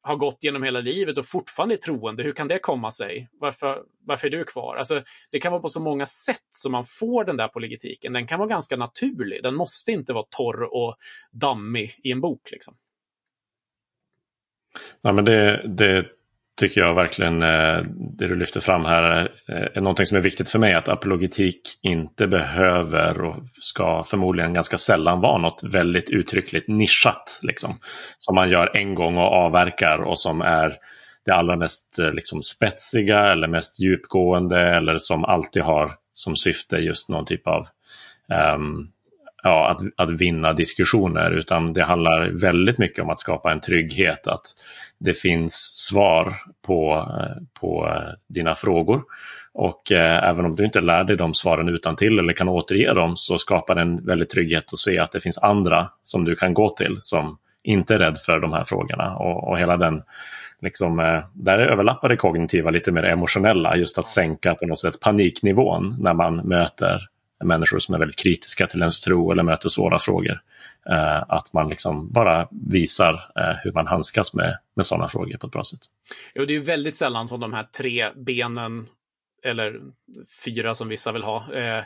[0.07, 2.23] har gått genom hela livet och fortfarande är troende.
[2.23, 3.29] Hur kan det komma sig?
[3.33, 4.77] Varför, varför är du kvar?
[4.77, 8.13] Alltså, det kan vara på så många sätt som man får den där politiken.
[8.13, 9.43] Den kan vara ganska naturlig.
[9.43, 10.97] Den måste inte vara torr och
[11.33, 12.51] dammig i en bok.
[12.51, 12.75] Liksom.
[15.01, 16.16] Nej, men det, det
[16.57, 17.83] tycker jag verkligen eh,
[18.19, 20.75] det du lyfter fram här eh, är någonting som är viktigt för mig.
[20.75, 27.41] Att apologetik inte behöver och ska förmodligen ganska sällan vara något väldigt uttryckligt nischat.
[27.43, 27.79] Liksom,
[28.19, 30.77] som man gör en gång och avverkar och som är
[31.25, 36.77] det allra mest eh, liksom, spetsiga eller mest djupgående eller som alltid har som syfte
[36.77, 37.67] just någon typ av
[38.57, 38.89] um,
[39.43, 44.27] ja, att, att vinna diskussioner utan det handlar väldigt mycket om att skapa en trygghet
[44.27, 44.45] att
[44.99, 46.35] det finns svar
[46.67, 49.03] på, eh, på eh, dina frågor.
[49.53, 52.95] Och eh, även om du inte lär dig de svaren utan till eller kan återge
[52.95, 56.37] dem så skapar det en väldigt trygghet att se att det finns andra som du
[56.37, 59.17] kan gå till som inte är rädd för de här frågorna.
[59.17, 60.03] Och, och hela den,
[60.63, 65.01] liksom, eh, där överlappar det kognitiva lite mer emotionella, just att sänka på något sätt
[65.01, 67.01] paniknivån när man möter
[67.45, 70.41] människor som är väldigt kritiska till ens tro eller möter svåra frågor.
[70.91, 75.47] Eh, att man liksom bara visar eh, hur man handskas med, med sådana frågor på
[75.47, 75.81] ett bra sätt.
[76.35, 78.87] Jo, det är väldigt sällan som de här tre benen,
[79.45, 79.81] eller
[80.45, 81.85] fyra som vissa vill ha, eh,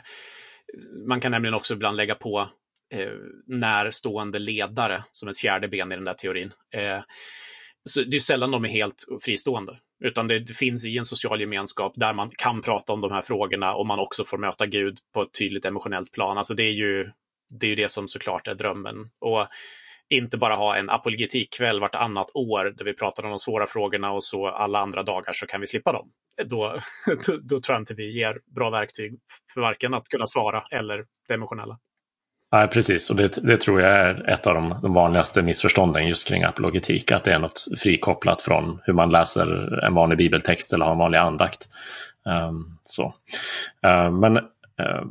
[1.07, 2.49] man kan nämligen också ibland lägga på
[2.93, 3.11] eh,
[3.47, 6.53] närstående ledare som ett fjärde ben i den där teorin.
[6.73, 6.99] Eh,
[7.89, 11.93] så det är sällan de är helt fristående, utan det, finns i en social gemenskap
[11.95, 15.21] där man kan prata om de här frågorna och man också får möta Gud på
[15.21, 16.37] ett tydligt emotionellt plan.
[16.37, 17.11] Alltså det är ju
[17.59, 19.09] det är ju det som såklart är drömmen.
[19.19, 19.47] Och
[20.09, 24.23] inte bara ha en apologetikkväll vartannat år där vi pratar om de svåra frågorna och
[24.23, 26.11] så alla andra dagar så kan vi slippa dem.
[26.45, 26.77] Då,
[27.27, 29.19] då, då tror jag inte vi ger bra verktyg
[29.53, 31.79] för varken att kunna svara eller det emotionella.
[32.51, 33.09] Nej, precis.
[33.09, 37.11] Och det, det, tror jag är ett av de, de, vanligaste missförstånden just kring apologetik.
[37.11, 40.97] Att det är något frikopplat från hur man läser en vanlig bibeltext eller har en
[40.97, 41.67] vanlig andakt.
[42.25, 43.13] Um, så.
[43.87, 45.03] Uh, men uh,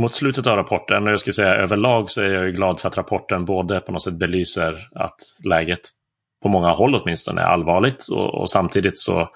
[0.00, 2.98] mot slutet av rapporten, och jag skulle säga överlag så är jag glad för att
[2.98, 5.80] rapporten både på något sätt belyser att läget
[6.42, 9.28] på många håll åtminstone är allvarligt och, och samtidigt så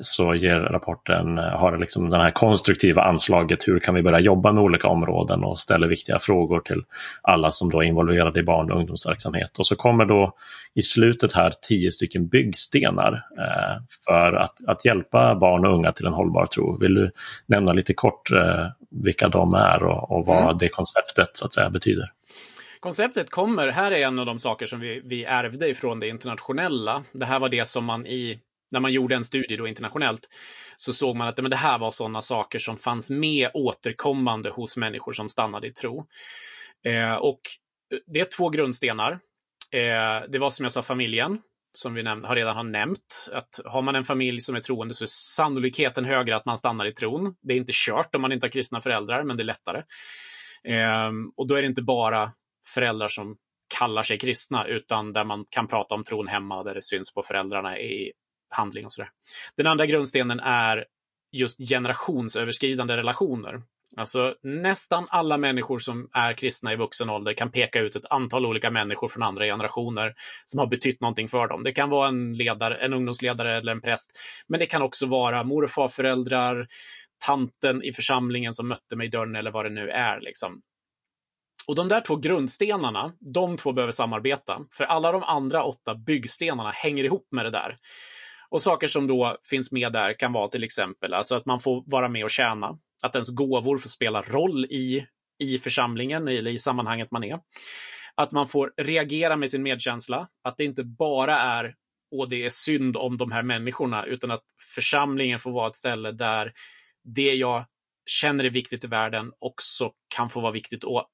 [0.00, 4.52] så ger rapporten, eh, har liksom det här konstruktiva anslaget, hur kan vi börja jobba
[4.52, 6.82] med olika områden och ställer viktiga frågor till
[7.22, 9.58] alla som då är involverade i barn och ungdomsverksamhet.
[9.58, 10.36] Och så kommer då
[10.74, 16.06] i slutet här tio stycken byggstenar eh, för att, att hjälpa barn och unga till
[16.06, 16.78] en hållbar tro.
[16.78, 17.10] Vill du
[17.46, 18.30] nämna lite kort
[18.90, 20.58] vilka de är och, och vad mm.
[20.58, 22.12] det konceptet så att säga betyder?
[22.80, 27.02] Konceptet kommer, här är en av de saker som vi, vi ärvde ifrån det internationella.
[27.12, 30.28] Det här var det som man i när man gjorde en studie då internationellt,
[30.76, 34.76] så såg man att men det här var sådana saker som fanns med återkommande hos
[34.76, 36.06] människor som stannade i tro.
[36.84, 37.40] Eh, och
[37.94, 39.12] eh, det är två grundstenar.
[39.72, 41.40] Eh, det var som jag sa familjen,
[41.72, 43.30] som vi har redan har nämnt.
[43.32, 46.86] Att har man en familj som är troende så är sannolikheten högre att man stannar
[46.86, 47.34] i tron.
[47.42, 49.82] Det är inte kört om man inte har kristna föräldrar, men det är lättare.
[50.64, 52.32] Eh, och då är det inte bara
[52.74, 53.36] föräldrar som
[53.78, 57.22] kallar sig kristna, utan där man kan prata om tron hemma, där det syns på
[57.22, 58.12] föräldrarna i
[58.50, 59.10] handling och sådär.
[59.56, 60.84] Den andra grundstenen är
[61.32, 63.60] just generationsöverskridande relationer.
[63.96, 68.46] Alltså nästan alla människor som är kristna i vuxen ålder kan peka ut ett antal
[68.46, 71.62] olika människor från andra generationer som har betytt någonting för dem.
[71.62, 74.10] Det kan vara en, ledare, en ungdomsledare eller en präst,
[74.48, 76.66] men det kan också vara mor och farföräldrar,
[77.26, 80.20] tanten i församlingen som mötte mig i dörren eller vad det nu är.
[80.20, 80.60] Liksom.
[81.66, 86.70] Och de där två grundstenarna, de två behöver samarbeta, för alla de andra åtta byggstenarna
[86.70, 87.76] hänger ihop med det där.
[88.50, 91.84] Och saker som då finns med där kan vara till exempel alltså att man får
[91.86, 95.06] vara med och tjäna, att ens gåvor får spela roll i,
[95.42, 97.40] i församlingen eller i sammanhanget man är.
[98.14, 101.74] Att man får reagera med sin medkänsla, att det inte bara är
[102.12, 104.44] och det är synd om de här människorna, utan att
[104.74, 106.52] församlingen får vara ett ställe där
[107.04, 107.64] det jag
[108.06, 111.06] känner är viktigt i världen också kan få vara viktigt att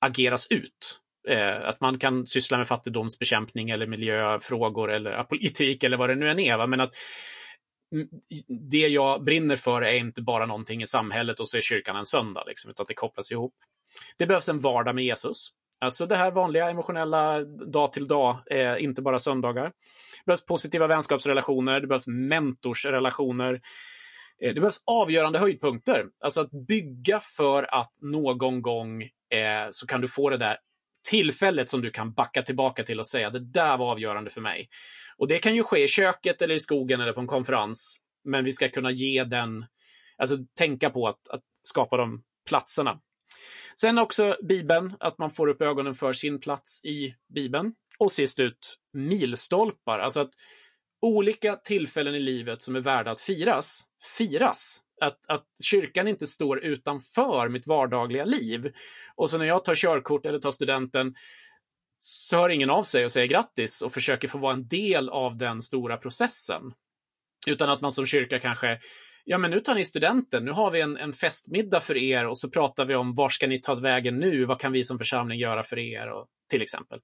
[0.00, 1.00] ageras ut.
[1.28, 6.30] Eh, att man kan syssla med fattigdomsbekämpning eller miljöfrågor eller politik eller vad det nu
[6.30, 6.56] än är.
[6.56, 6.66] Va?
[6.66, 6.94] Men att
[8.70, 12.06] det jag brinner för är inte bara någonting i samhället och så är kyrkan en
[12.06, 13.54] söndag, liksom, utan det kopplas ihop.
[14.18, 15.48] Det behövs en vardag med Jesus.
[15.80, 19.64] Alltså det här vanliga emotionella dag till dag, eh, inte bara söndagar.
[19.64, 23.60] Det behövs positiva vänskapsrelationer, det behövs mentorsrelationer.
[24.42, 26.04] Eh, det behövs avgörande höjdpunkter.
[26.24, 30.56] Alltså att bygga för att någon gång eh, så kan du få det där
[31.10, 34.68] tillfället som du kan backa tillbaka till och säga det där var avgörande för mig.
[35.16, 38.44] Och det kan ju ske i köket eller i skogen eller på en konferens, men
[38.44, 39.66] vi ska kunna ge den,
[40.18, 43.00] alltså tänka på att, att skapa de platserna.
[43.80, 47.72] Sen också Bibeln, att man får upp ögonen för sin plats i Bibeln.
[47.98, 50.30] Och sist ut, milstolpar, alltså att
[51.02, 53.84] olika tillfällen i livet som är värda att firas,
[54.18, 54.82] firas.
[55.00, 58.72] Att, att kyrkan inte står utanför mitt vardagliga liv.
[59.16, 61.14] Och så när jag tar körkort eller tar studenten
[61.98, 65.36] så hör ingen av sig och säger grattis och försöker få vara en del av
[65.36, 66.62] den stora processen.
[67.46, 68.78] Utan att man som kyrka kanske
[69.24, 72.38] ja men nu tar ni studenten, nu har vi en, en festmiddag för er och
[72.38, 75.38] så pratar vi om var ska ni ta vägen nu, vad kan vi som församling
[75.38, 77.00] göra för er, och, till exempel.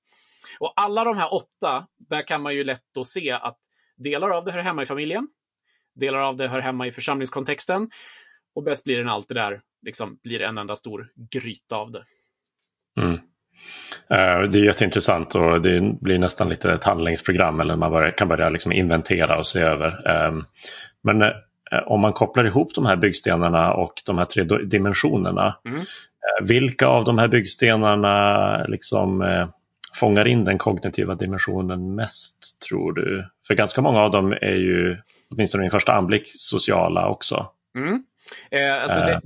[0.59, 3.59] Och alla de här åtta, där kan man ju lätt då se att
[3.97, 5.29] delar av det hör hemma i familjen,
[5.95, 7.91] delar av det hör hemma i församlingskontexten
[8.55, 11.91] och bäst blir det när allt det där liksom blir en enda stor gryta av
[11.91, 12.05] det.
[13.01, 13.19] Mm.
[14.13, 18.49] Uh, det är jätteintressant och det blir nästan lite ett handlingsprogram eller man kan börja
[18.49, 20.27] liksom inventera och se över.
[20.29, 20.45] Um,
[21.03, 21.31] men uh,
[21.87, 25.57] om man kopplar ihop de här byggstenarna och de här tre dimensionerna.
[25.65, 25.79] Mm.
[25.79, 29.25] Uh, vilka av de här byggstenarna liksom
[29.95, 33.29] fångar in den kognitiva dimensionen mest tror du?
[33.47, 34.97] För ganska många av dem är ju,
[35.31, 37.51] åtminstone i första anblick, sociala också.
[37.79, 38.05] Mm.
[38.51, 39.21] Eh, alltså det, eh.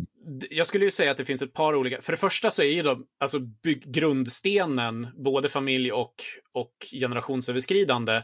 [0.50, 2.02] jag skulle ju säga att det finns ett par olika.
[2.02, 6.14] För det första så är ju de, alltså bygg, grundstenen, både familj och,
[6.52, 8.22] och generationsöverskridande,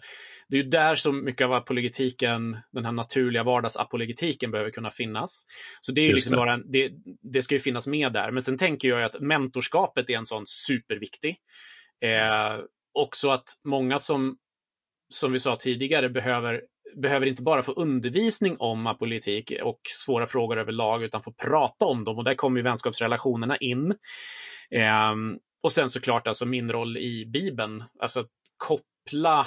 [0.49, 5.47] det är ju där som mycket av apologetiken, den här naturliga vardagsapologetiken behöver kunna finnas.
[5.81, 6.37] Så det är ju liksom det.
[6.37, 6.91] bara det,
[7.33, 8.31] det ska ju finnas med där.
[8.31, 11.37] Men sen tänker jag att mentorskapet är en sån superviktig.
[12.05, 12.59] Eh,
[12.99, 14.37] också att många som,
[15.09, 16.63] som vi sa tidigare, behöver
[17.03, 22.05] behöver inte bara få undervisning om politik och svåra frågor överlag, utan få prata om
[22.05, 22.19] dem.
[22.19, 23.95] Och där kommer ju vänskapsrelationerna in.
[24.71, 25.15] Eh,
[25.63, 29.47] och sen såklart alltså min roll i Bibeln, alltså att koppla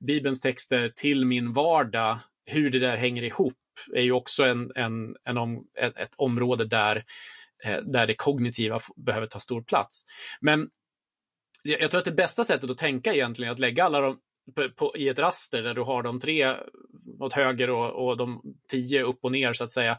[0.00, 3.54] Bibelns texter till min vardag, hur det där hänger ihop,
[3.94, 7.04] är ju också en, en, en om, ett, ett, område där,
[7.64, 10.04] eh, där det kognitiva behöver ta stor plats.
[10.40, 10.68] Men
[11.62, 14.18] jag tror att det bästa sättet att tänka egentligen är att lägga alla de
[14.54, 16.54] på, på, i ett raster där du har de tre
[17.20, 19.98] åt höger och, och de tio upp och ner så att säga.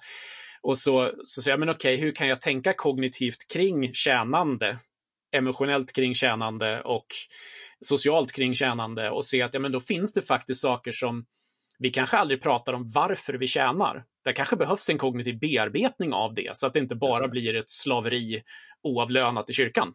[0.61, 4.77] Och så, så säger jag, men okej, hur kan jag tänka kognitivt kring tjänande?
[5.31, 7.05] Emotionellt kring tjänande och
[7.81, 11.25] socialt kring tjänande och se att ja, men då finns det faktiskt saker som
[11.79, 14.03] vi kanske aldrig pratar om varför vi tjänar.
[14.23, 17.69] Det kanske behövs en kognitiv bearbetning av det, så att det inte bara blir ett
[17.69, 18.43] slaveri
[18.83, 19.93] oavlönat i kyrkan.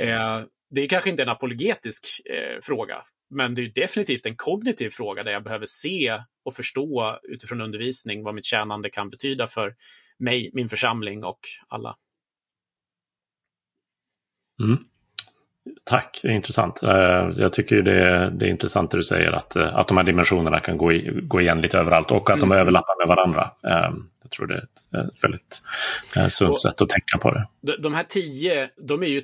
[0.00, 4.90] Eh, det är kanske inte en apologetisk eh, fråga, men det är definitivt en kognitiv
[4.90, 9.74] fråga där jag behöver se och förstå utifrån undervisning vad mitt tjänande kan betyda för
[10.18, 11.96] mig, min församling och alla.
[14.62, 14.78] Mm.
[15.84, 16.82] Tack, intressant.
[16.82, 19.96] Eh, jag tycker det är, det är intressant det du säger att, eh, att de
[19.96, 22.48] här dimensionerna kan gå, i, gå igen lite överallt och att mm.
[22.48, 23.50] de överlappar med varandra.
[23.66, 25.62] Eh, jag tror det är ett väldigt
[26.28, 27.46] sunt och, sätt att tänka på det.
[27.78, 29.22] De här tio, de är ju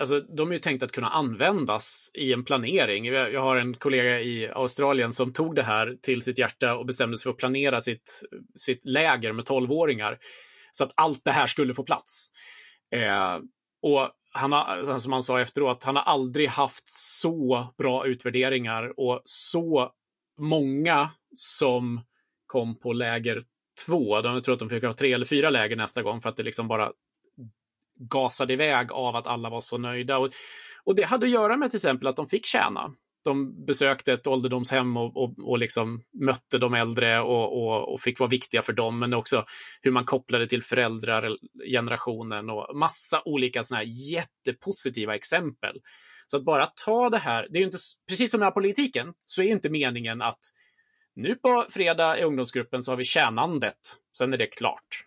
[0.00, 3.06] Alltså, de är ju tänkt att kunna användas i en planering.
[3.06, 7.16] Jag har en kollega i Australien som tog det här till sitt hjärta och bestämde
[7.16, 8.22] sig för att planera sitt,
[8.56, 10.18] sitt läger med tolvåringar
[10.72, 12.30] så att allt det här skulle få plats.
[12.94, 13.38] Eh,
[13.82, 19.00] och han har, alltså, som han sa efteråt, han har aldrig haft så bra utvärderingar
[19.00, 19.90] och så
[20.40, 22.00] många som
[22.46, 23.40] kom på läger
[23.86, 24.20] två.
[24.20, 26.42] De tror att de fick ha tre eller fyra läger nästa gång för att det
[26.42, 26.92] liksom bara
[27.96, 30.18] gasade iväg av att alla var så nöjda.
[30.18, 30.30] Och,
[30.84, 32.94] och det hade att göra med till exempel att de fick tjäna.
[33.24, 38.20] De besökte ett ålderdomshem och, och, och liksom mötte de äldre och, och, och, fick
[38.20, 39.44] vara viktiga för dem, men också
[39.82, 45.80] hur man kopplade till föräldragenerationen och massa olika såna här jättepositiva exempel.
[46.26, 47.78] Så att bara ta det här, det är ju inte,
[48.08, 50.40] precis som med politiken, så är inte meningen att
[51.16, 53.78] nu på fredag i ungdomsgruppen så har vi tjänandet,
[54.18, 55.04] sen är det klart.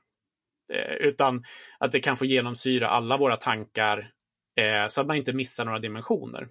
[0.74, 1.44] Eh, utan
[1.80, 4.12] att det kan få genomsyra alla våra tankar
[4.60, 6.48] eh, så att man inte missar några dimensioner.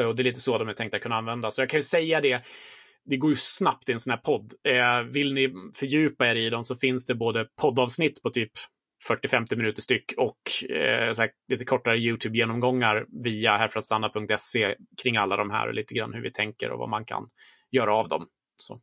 [0.00, 1.54] Eh, och det är lite så de är tänkta att kunna användas.
[1.54, 2.44] Så jag kan ju säga det,
[3.04, 4.52] det går ju snabbt i en sån här podd.
[4.68, 8.52] Eh, vill ni fördjupa er i dem så finns det både poddavsnitt på typ
[9.08, 11.14] 40-50 minuter styck och eh,
[11.48, 16.70] lite kortare YouTube-genomgångar via härfrastanna.se kring alla de här och lite grann hur vi tänker
[16.70, 17.28] och vad man kan
[17.70, 18.26] göra av dem.
[18.56, 18.80] Så.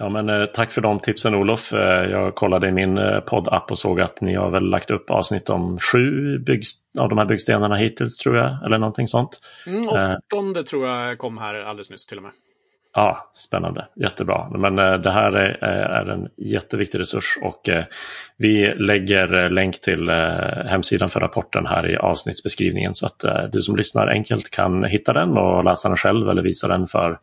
[0.00, 1.72] Ja, men, eh, tack för de tipsen Olof.
[1.72, 5.10] Eh, jag kollade i min eh, poddapp och såg att ni har väl lagt upp
[5.10, 6.34] avsnitt om sju
[6.98, 9.38] av de här byggstenarna hittills tror jag, eller någonting sånt.
[9.66, 12.32] Mm, åttonde tror jag kom här alldeles nyss till och med.
[12.94, 14.48] Ja, spännande, jättebra.
[14.50, 17.68] Men det här är, en jätteviktig resurs och
[18.36, 20.10] vi lägger länk till
[20.66, 25.38] hemsidan för rapporten här i avsnittsbeskrivningen så att du som lyssnar enkelt kan hitta den
[25.38, 27.18] och läsa den själv eller visa den för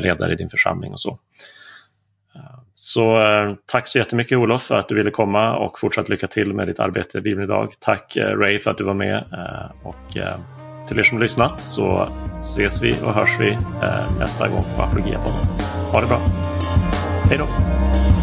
[0.00, 1.18] ledare i din församling och så.
[2.74, 6.52] Så eh, tack så jättemycket Olof för att du ville komma och fortsatt lycka till
[6.52, 7.72] med ditt arbete i Bibeln idag.
[7.80, 10.36] Tack eh, Ray för att du var med eh, och eh,
[10.88, 12.08] till er som lyssnat så
[12.40, 13.50] ses vi och hörs vi
[13.82, 15.46] eh, nästa gång på Apologia-podden.
[15.92, 16.18] Ha det bra!
[17.28, 17.44] Hej då!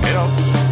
[0.04, 0.67] Hej då!